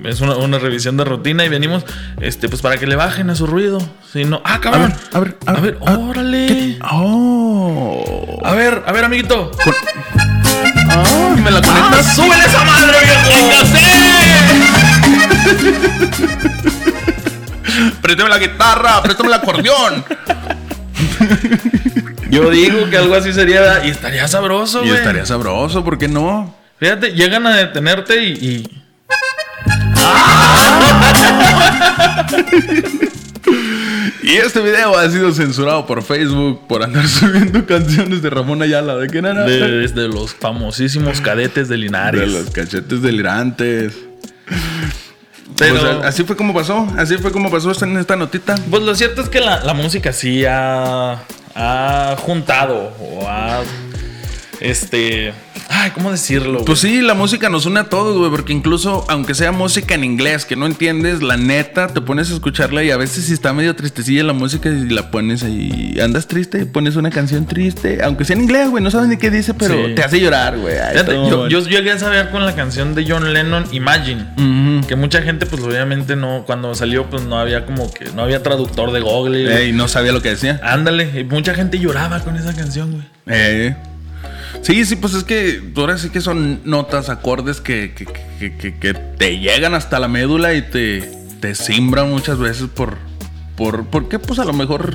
[0.02, 1.84] Es una, una revisión de rutina y venimos,
[2.20, 3.78] este, pues para que le bajen a su ruido.
[4.12, 4.42] Si no.
[4.44, 4.92] ¡Ah, A cabrón!
[4.92, 6.46] ver, a ver, A ver, ah, órale.
[6.48, 6.78] ¿qué?
[6.90, 8.40] Oh.
[8.44, 9.52] A ver, a ver, amiguito.
[10.90, 12.16] Ah, me la ¡Ah, conectas.
[12.16, 12.96] súbele esa madre,
[18.02, 20.04] Préstame la guitarra, préstame el acordeón.
[22.34, 23.84] Yo digo que algo así sería.
[23.86, 24.98] Y estaría sabroso, y güey.
[24.98, 26.54] estaría sabroso, ¿por qué no?
[26.78, 28.32] Fíjate, llegan a detenerte y.
[28.32, 28.80] y-
[34.22, 38.96] Y este video ha sido censurado por Facebook por andar subiendo canciones de Ramón Ayala.
[38.96, 39.44] ¿De quién era?
[39.44, 42.20] de- desde los famosísimos cadetes de Linares.
[42.20, 43.94] De los cachetes delirantes.
[45.56, 46.86] Pero- sea, así fue como pasó.
[46.96, 48.54] Así fue como pasó en esta notita.
[48.70, 51.22] Pues lo cierto es que la, la música sí ha,
[51.54, 53.60] ha juntado o ha
[54.64, 55.34] Este.
[55.68, 56.54] Ay, ¿cómo decirlo?
[56.54, 56.64] güey?
[56.64, 60.04] Pues sí, la música nos une a todos, güey, porque incluso aunque sea música en
[60.04, 63.52] inglés que no entiendes, la neta, te pones a escucharla y a veces si está
[63.52, 67.98] medio tristecilla la música y la pones ahí, andas triste y pones una canción triste,
[68.02, 69.94] aunque sea en inglés, güey, no sabes ni qué dice, pero Sí.
[69.94, 70.76] te hace llorar, güey.
[70.78, 71.50] Ay, Fíjate, todo yo, bueno.
[71.50, 74.82] yo llegué a saber con la canción de John Lennon, Imagine.
[74.88, 78.42] Que mucha gente, pues obviamente no, cuando salió, pues no había como que, no había
[78.42, 79.62] traductor de Google.
[79.64, 80.58] Ey, no sabía lo que decía.
[80.62, 83.04] Ándale, y mucha gente lloraba con esa canción, güey.
[83.26, 83.76] Eh.
[84.64, 88.06] Sí, sí, pues es que ahora sí que son notas, acordes que, que,
[88.80, 91.02] que- te llegan hasta la médula y te,
[91.40, 92.96] te simbran muchas veces por,
[93.56, 93.84] por.
[93.86, 94.94] Porque pues a lo mejor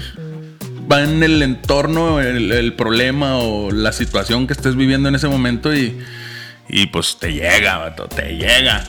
[0.91, 5.71] va en el entorno, el, problema o la situación que estés viviendo en ese momento
[5.75, 5.99] y,
[6.67, 8.83] y pues te llega, vato, te llega.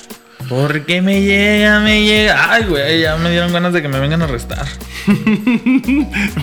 [0.49, 2.53] Porque me llega, me llega.
[2.53, 4.67] Ay, güey, ya me dieron ganas de que me vengan a arrestar.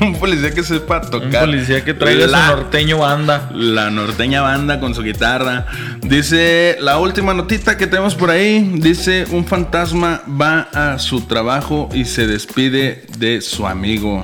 [0.02, 1.46] Un policía que sepa Un tocar.
[1.46, 3.50] policía que traiga la- su norteño banda.
[3.54, 5.66] La norteña banda con su guitarra.
[6.02, 11.90] Dice, la última notita que tenemos por ahí, dice, un fantasma va a su trabajo
[11.94, 14.24] y se despide de su amigo.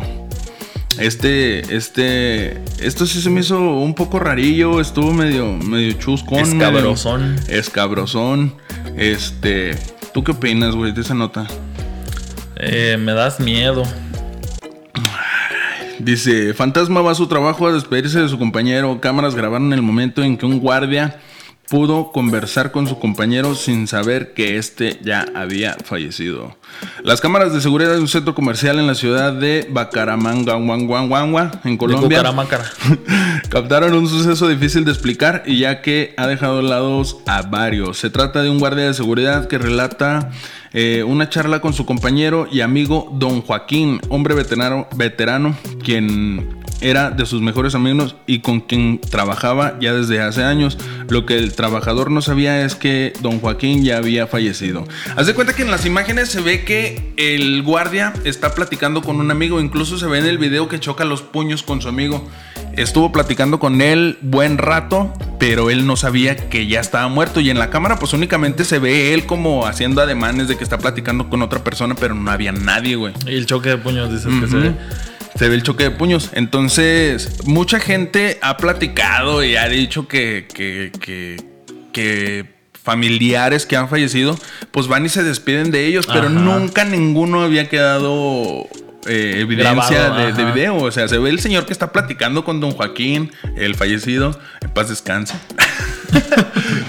[1.00, 6.40] Este, este, esto sí se me hizo un poco rarillo, estuvo medio, medio chuscón.
[6.40, 7.36] Escabrosón.
[7.36, 8.56] medio escabrosón.
[8.98, 9.78] Este,
[10.14, 11.48] ¿tú qué opinas, güey, de esa nota?
[12.56, 13.84] Eh, me das miedo.
[16.00, 19.00] Dice, Fantasma va a su trabajo a despedirse de su compañero.
[19.00, 21.20] Cámaras grabaron el momento en que un guardia
[21.74, 26.56] pudo conversar con su compañero sin saber que este ya había fallecido.
[27.04, 32.24] Las cámaras de seguridad de un centro comercial en la ciudad de Bacaramanga, en Colombia,
[33.50, 37.98] captaron un suceso difícil de explicar y ya que ha dejado helados a varios.
[37.98, 40.30] Se trata de un guardia de seguridad que relata
[40.74, 47.10] eh, una charla con su compañero y amigo Don Joaquín, hombre veterano, veterano, quien era
[47.10, 50.78] de sus mejores amigos y con quien trabajaba ya desde hace años.
[51.10, 54.86] Lo que el trabajador no sabía es que Don Joaquín ya había fallecido.
[55.16, 59.20] Haz de cuenta que en las imágenes se ve que el guardia está platicando con
[59.20, 62.30] un amigo, incluso se ve en el video que choca los puños con su amigo.
[62.76, 67.40] Estuvo platicando con él buen rato, pero él no sabía que ya estaba muerto.
[67.40, 70.80] Y en la cámara, pues únicamente se ve él como haciendo ademanes de que está
[70.80, 73.14] platicando con otra persona, pero no había nadie, güey.
[73.28, 74.74] Y el choque de puños, dices que se ve.
[75.44, 76.30] Se ve el choque de puños.
[76.36, 81.36] Entonces, mucha gente ha platicado y ha dicho que, que, que,
[81.92, 82.46] que
[82.82, 84.40] familiares que han fallecido,
[84.72, 86.30] pues van y se despiden de ellos, pero Ajá.
[86.30, 88.70] nunca ninguno había quedado
[89.06, 90.78] eh, evidencia Grabado, de, video.
[90.78, 94.70] O sea, se ve el señor que está platicando con don Joaquín, el fallecido, en
[94.70, 95.34] paz descanse.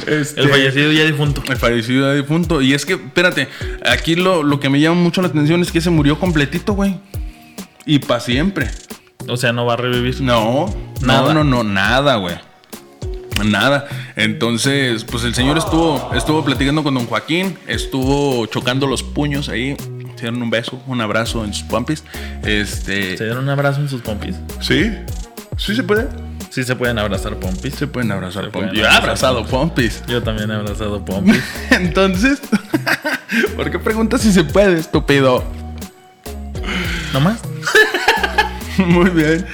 [0.06, 1.42] Este, El fallecido ya difunto.
[1.48, 2.62] el fallecido ya difunto.
[2.62, 3.48] Y es que, espérate,
[3.84, 7.00] aquí lo, lo que me llama mucho la atención es que se murió completito, güey.
[7.86, 8.70] Y para siempre.
[9.28, 10.20] O sea, no va a revivir.
[10.20, 11.32] No, Nada.
[11.34, 12.36] no, no, no, nada, güey.
[13.44, 13.86] Nada.
[14.16, 19.76] Entonces, pues el señor estuvo, estuvo platicando con don Joaquín, estuvo chocando los puños ahí.
[20.16, 22.04] Se dieron un beso, un abrazo en sus pompis.
[22.44, 23.16] Este.
[23.16, 24.36] Se dieron un abrazo en sus pompis.
[24.60, 24.92] Sí.
[25.56, 26.06] Sí se puede.
[26.50, 27.74] Sí se pueden abrazar pompis.
[27.74, 28.70] Se pueden abrazar Se pompis.
[28.70, 30.02] pueden Yo he abrazado pompis.
[30.06, 31.42] Yo también he abrazado pompis.
[31.70, 32.40] Entonces,
[33.56, 35.42] ¿por qué preguntas si se puede, estúpido?
[37.12, 37.40] ¿No más?
[38.78, 39.46] Muy bien.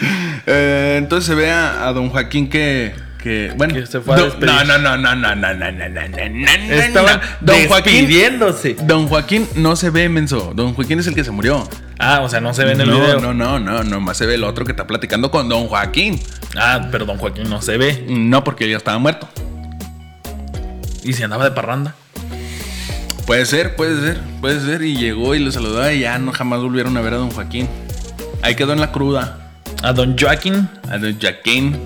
[0.46, 4.18] Eh, entonces se ve a, a don Joaquín que, que bueno, Que se fue a
[4.18, 4.46] do- despedir.
[4.54, 7.52] no, no, no, no, no, no, no, no, no, no, no, Estaban no.
[7.52, 8.76] Don Joaquín, despidiéndose.
[8.82, 10.52] Don Joaquín no se ve menso.
[10.54, 11.68] Don Joaquín es el que se murió.
[11.98, 13.20] Ah, o sea, no se ve en el no, video.
[13.20, 16.18] no, no, no, nomás se ve el otro que está platicando con Don Joaquín.
[16.56, 18.06] Ah, pero don Joaquín no se ve.
[18.08, 19.28] No, porque ya estaba muerto.
[21.04, 21.94] Y se andaba de parranda.
[23.26, 24.82] Puede ser, puede ser, puede ser.
[24.82, 27.68] Y llegó y lo saludó y ya no jamás volvieron a ver a Don Joaquín.
[28.42, 29.52] Ahí quedó en la cruda.
[29.82, 30.68] A don Joaquín.
[30.90, 31.76] A Don Joaquín.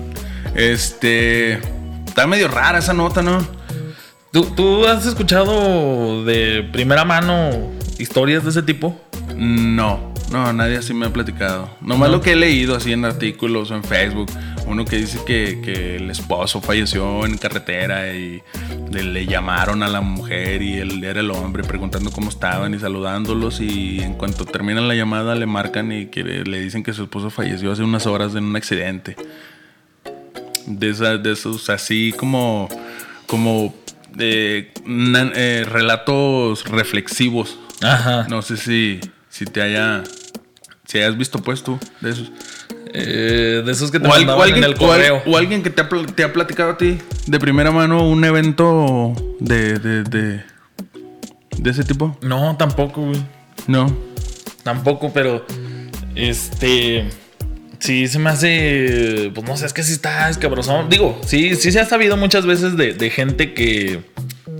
[0.55, 1.59] Este.
[2.07, 3.45] Está medio rara esa nota, ¿no?
[4.31, 7.49] ¿Tú, tú has escuchado de primera mano
[7.97, 8.99] historias de ese tipo?
[9.35, 11.69] No, no, nadie así me ha platicado.
[11.81, 12.17] Nomás No.
[12.17, 14.29] lo que he leído así en artículos o en Facebook.
[14.67, 18.41] Uno que dice que, que el esposo falleció en carretera y
[18.91, 23.61] le, llamaron a la mujer y él era el hombre preguntando cómo estaban y saludándolos
[23.61, 27.29] y en cuanto termina la llamada le marcan y que le dicen que su esposo
[27.29, 29.15] falleció hace unas horas en un accidente.
[30.65, 32.67] De, de esos así como,
[33.27, 33.75] como
[34.17, 37.59] eh, na- eh, relatos reflexivos.
[37.83, 38.25] Ajá.
[38.29, 38.99] No sé si,
[39.29, 40.03] si te haya.
[40.87, 42.31] Si hayas visto, pues tú, de esos.
[42.97, 45.21] Eh, de esos que te O, mandaban alguien, en el correo.
[45.25, 48.23] o alguien que te ha, pl- te ha platicado a ti de primera mano un
[48.23, 50.41] evento de, de, de,
[51.57, 52.17] de ese tipo.
[52.21, 53.21] No, tampoco, güey.
[53.67, 53.93] No.
[54.63, 55.45] Tampoco, pero.
[56.15, 57.09] Este.
[57.79, 59.31] Sí, se me hace.
[59.35, 60.89] Pues no sé, es que sí está escabrosón.
[60.89, 63.99] Digo, sí, sí se ha sabido muchas veces de, de gente que,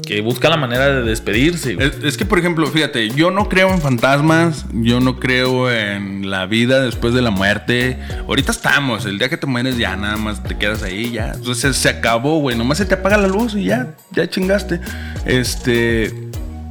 [0.06, 1.78] que busca la manera de despedirse.
[2.04, 6.46] es que, por ejemplo, fíjate, yo no creo en fantasmas, yo no creo en la
[6.46, 8.00] vida después de la muerte.
[8.28, 11.32] Ahorita estamos, el día que te mueres ya nada más te quedas ahí, ya.
[11.34, 14.80] Entonces se acabó, güey, nomás se te apaga la luz y ya, ya chingaste.
[15.26, 16.14] Este...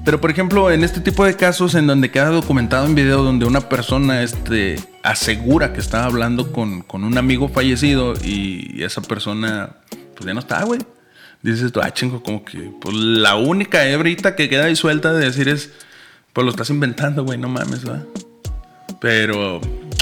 [0.05, 3.47] Pero por ejemplo, en este tipo de casos en donde queda documentado en video donde
[3.47, 9.71] una persona este, asegura que estaba hablando con, con un amigo fallecido y esa persona
[10.15, 10.81] pues ya no está, güey.
[11.45, 15.27] Dices tú, ah, chingo, como que pues la única hebrita que queda ahí suelta de
[15.27, 15.73] decir es,
[16.33, 18.03] pues lo estás inventando, güey, no mames, ¿va?
[18.99, 19.61] Pero,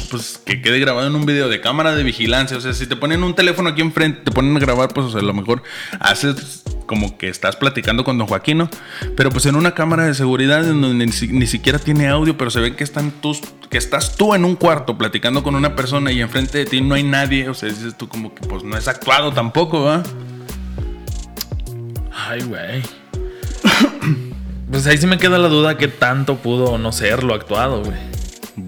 [0.09, 2.57] pues que quede grabado en un video de cámara de vigilancia.
[2.57, 5.11] O sea, si te ponen un teléfono aquí enfrente, te ponen a grabar, pues o
[5.11, 5.65] sea, a lo mejor
[5.99, 8.71] haces como que estás platicando con don Joaquino.
[9.17, 12.61] Pero pues en una cámara de seguridad en donde ni siquiera tiene audio, pero se
[12.61, 16.21] ve que, están tus, que estás tú en un cuarto platicando con una persona y
[16.21, 17.49] enfrente de ti no hay nadie.
[17.49, 20.05] O sea, dices tú como que pues no es actuado tampoco, ¿va?
[22.15, 22.83] Ay, güey.
[24.71, 27.97] Pues ahí sí me queda la duda que tanto pudo no serlo actuado, güey.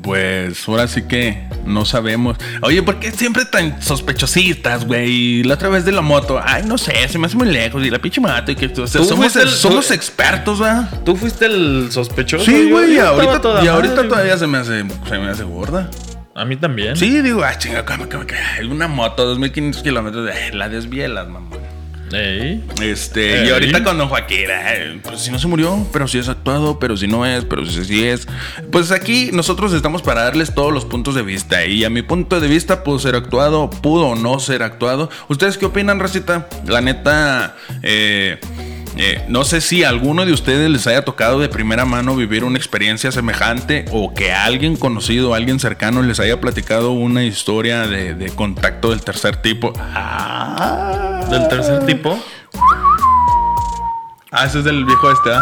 [0.02, 2.36] Pues ahora sí que no sabemos.
[2.62, 5.42] Oye, ¿por qué siempre tan sospechositas, güey?
[5.44, 6.40] La otra vez de la moto.
[6.42, 7.82] Ay, no sé, se me hace muy lejos.
[7.84, 8.50] Y la pinche moto.
[8.50, 10.90] Y que, o sea, Tú somos, el- somos tú- expertos, ¿verdad?
[11.04, 12.44] ¿Tú fuiste el sospechoso?
[12.44, 12.94] Sí, güey.
[12.94, 15.90] Y ahorita, y ahorita madre, todavía se me hace, se me hace gorda.
[16.34, 16.96] A mí también.
[16.96, 20.28] Sí, digo, ay, chinga, como, como que hay una moto, 2500 kilómetros.
[20.52, 21.48] la desvielas, mamá.
[22.12, 22.64] Ey.
[22.82, 26.28] Este, y ahorita con Don Joaquín, ay, pues si no se murió, pero si es
[26.28, 28.28] actuado, pero si no es, pero si sí es.
[28.70, 31.64] Pues aquí nosotros estamos para darles todos los puntos de vista.
[31.64, 35.10] Y a mi punto de vista, pudo ser actuado, pudo no ser actuado.
[35.28, 36.48] ¿Ustedes qué opinan, Racita?
[36.66, 38.38] La neta, eh,
[38.96, 42.44] eh, no sé si a alguno de ustedes les haya tocado de primera mano vivir
[42.44, 48.14] una experiencia semejante o que alguien conocido, alguien cercano les haya platicado una historia de,
[48.14, 49.72] de contacto del tercer tipo.
[49.78, 51.26] Ah.
[51.28, 52.22] Del tercer tipo.
[54.30, 55.40] Ah, ese es del viejo este, ¿ah?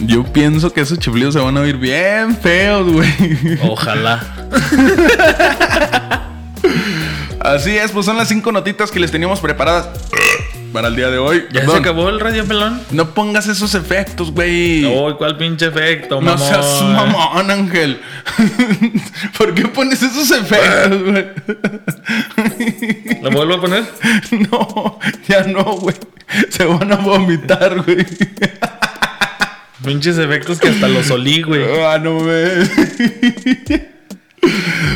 [0.00, 3.58] Yo pienso que esos chiflidos se van a oír bien feos, güey.
[3.68, 4.22] Ojalá.
[7.40, 9.88] Así es, pues son las cinco notitas que les teníamos preparadas
[10.72, 11.44] para el día de hoy.
[11.52, 12.80] ¿Ya se acabó el radio pelón?
[12.90, 14.84] No pongas esos efectos, güey.
[14.84, 16.48] Uy, ¿cuál pinche efecto, No mamón?
[16.48, 18.00] seas mamón, Ángel.
[19.38, 21.26] ¿Por qué pones esos efectos, güey?
[23.22, 23.84] ¿Lo vuelvo a poner?
[24.50, 24.98] No,
[25.28, 25.96] ya no, güey.
[26.50, 28.06] Se van a vomitar, güey.
[29.84, 31.64] Pinches efectos que hasta los olí, güey.
[31.84, 32.44] Ah, no me.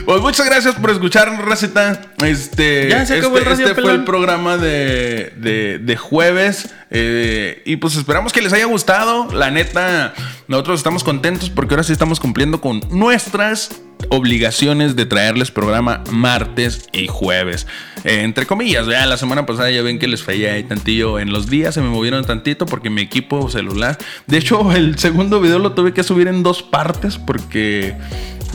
[0.04, 2.02] Pues muchas gracias por escuchar, Receta.
[2.24, 6.74] Este, Ya se acabó este, el radio, este fue el programa de, de- de jueves.
[6.90, 9.32] eh, y pues esperamos que les haya gustado.
[9.32, 10.12] La neta,
[10.46, 13.70] nosotros estamos contentos porque ahora sí estamos cumpliendo con nuestras
[14.10, 17.66] obligaciones de traerles programa martes y jueves.
[18.04, 21.32] Eh, entre comillas, ya la semana pasada ya ven que les fallé ahí tantillo en
[21.32, 23.96] los días, se me movieron tantito porque mi equipo celular.
[24.26, 27.94] De hecho, el segundo video lo tuve que subir en dos partes porque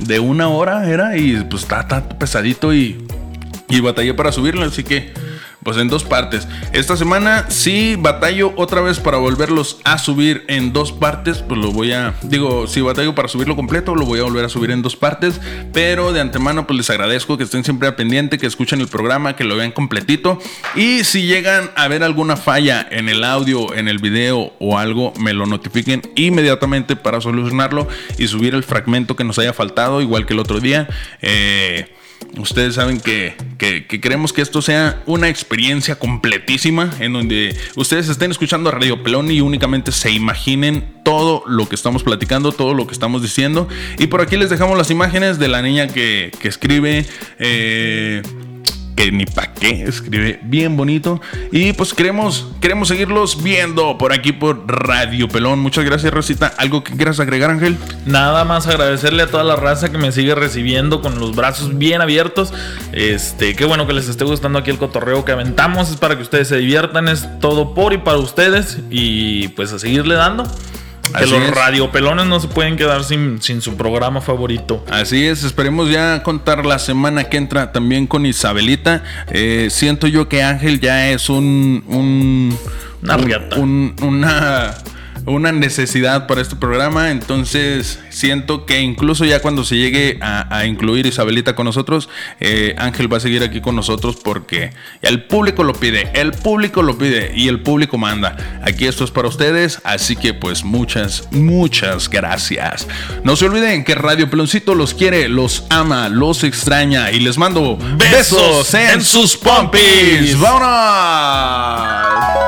[0.01, 3.05] de una hora era y pues está tan pesadito y,
[3.67, 5.13] y batallé para subirlo, así que
[5.63, 6.47] pues en dos partes.
[6.73, 11.71] Esta semana sí batallo otra vez para volverlos a subir en dos partes, pues lo
[11.71, 14.81] voy a, digo, si batallo para subirlo completo, lo voy a volver a subir en
[14.81, 15.39] dos partes,
[15.73, 19.43] pero de antemano pues les agradezco que estén siempre pendiente, que escuchen el programa, que
[19.43, 20.39] lo vean completito
[20.75, 25.13] y si llegan a ver alguna falla en el audio, en el video o algo,
[25.19, 27.87] me lo notifiquen inmediatamente para solucionarlo
[28.17, 30.87] y subir el fragmento que nos haya faltado, igual que el otro día.
[31.21, 31.93] Eh,
[32.37, 38.07] Ustedes saben que, que- que queremos que esto sea una experiencia completísima en donde ustedes
[38.09, 42.85] estén escuchando Radio Pelón y únicamente se imaginen todo lo que estamos platicando, todo lo
[42.87, 43.67] que estamos diciendo.
[43.97, 47.05] Y por aquí les dejamos las imágenes de la niña que, que escribe.
[47.39, 48.21] eh,
[49.11, 51.21] ni pa' qué, escribe bien bonito.
[51.51, 55.59] Y pues queremos, queremos seguirlos viendo por aquí por Radio Pelón.
[55.59, 56.53] Muchas gracias, Rosita.
[56.57, 57.77] ¿Algo que quieras agregar, Ángel?
[58.05, 62.01] Nada más agradecerle a toda la raza que me sigue recibiendo con los brazos bien
[62.01, 62.53] abiertos.
[62.91, 65.89] Este, qué bueno que les esté gustando aquí el cotorreo que aventamos.
[65.89, 67.07] Es para que ustedes se diviertan.
[67.07, 68.79] Es todo por y para ustedes.
[68.89, 70.43] Y pues a seguirle dando.
[71.17, 71.51] Que Así los es.
[71.55, 74.83] radiopelones no se pueden quedar sin, sin su programa favorito.
[74.89, 79.03] Así es, esperemos ya contar la semana que entra también con Isabelita.
[79.29, 81.83] Eh, siento yo que Ángel ya es un.
[81.87, 82.57] un
[83.01, 84.75] Una un- un- una.
[85.29, 87.11] Una necesidad para este programa.
[87.11, 92.09] Entonces siento que incluso ya cuando se llegue a, incluir Isabelita con nosotros,
[92.39, 94.71] eh, Ángel va a seguir aquí con nosotros porque
[95.01, 98.61] el público lo pide, el público lo pide y el público manda.
[98.63, 102.87] Aquí esto es para ustedes, así que pues muchas, muchas gracias.
[103.23, 107.77] No se olviden que Radio Peloncito los quiere, los ama, los extraña y les mando
[107.97, 110.37] besos, en, sus pompis.
[110.39, 112.38] ¡Vámonos!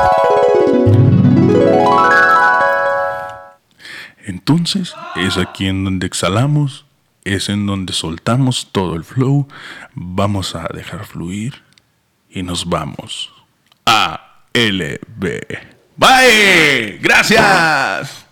[4.26, 6.86] Entonces es aquí en donde exhalamos,
[7.24, 9.47] es en donde soltamos todo el flow,
[9.93, 11.63] vamos a dejar fluir
[12.30, 13.32] y nos vamos
[13.86, 15.41] a LB.
[15.97, 18.26] Bye, gracias.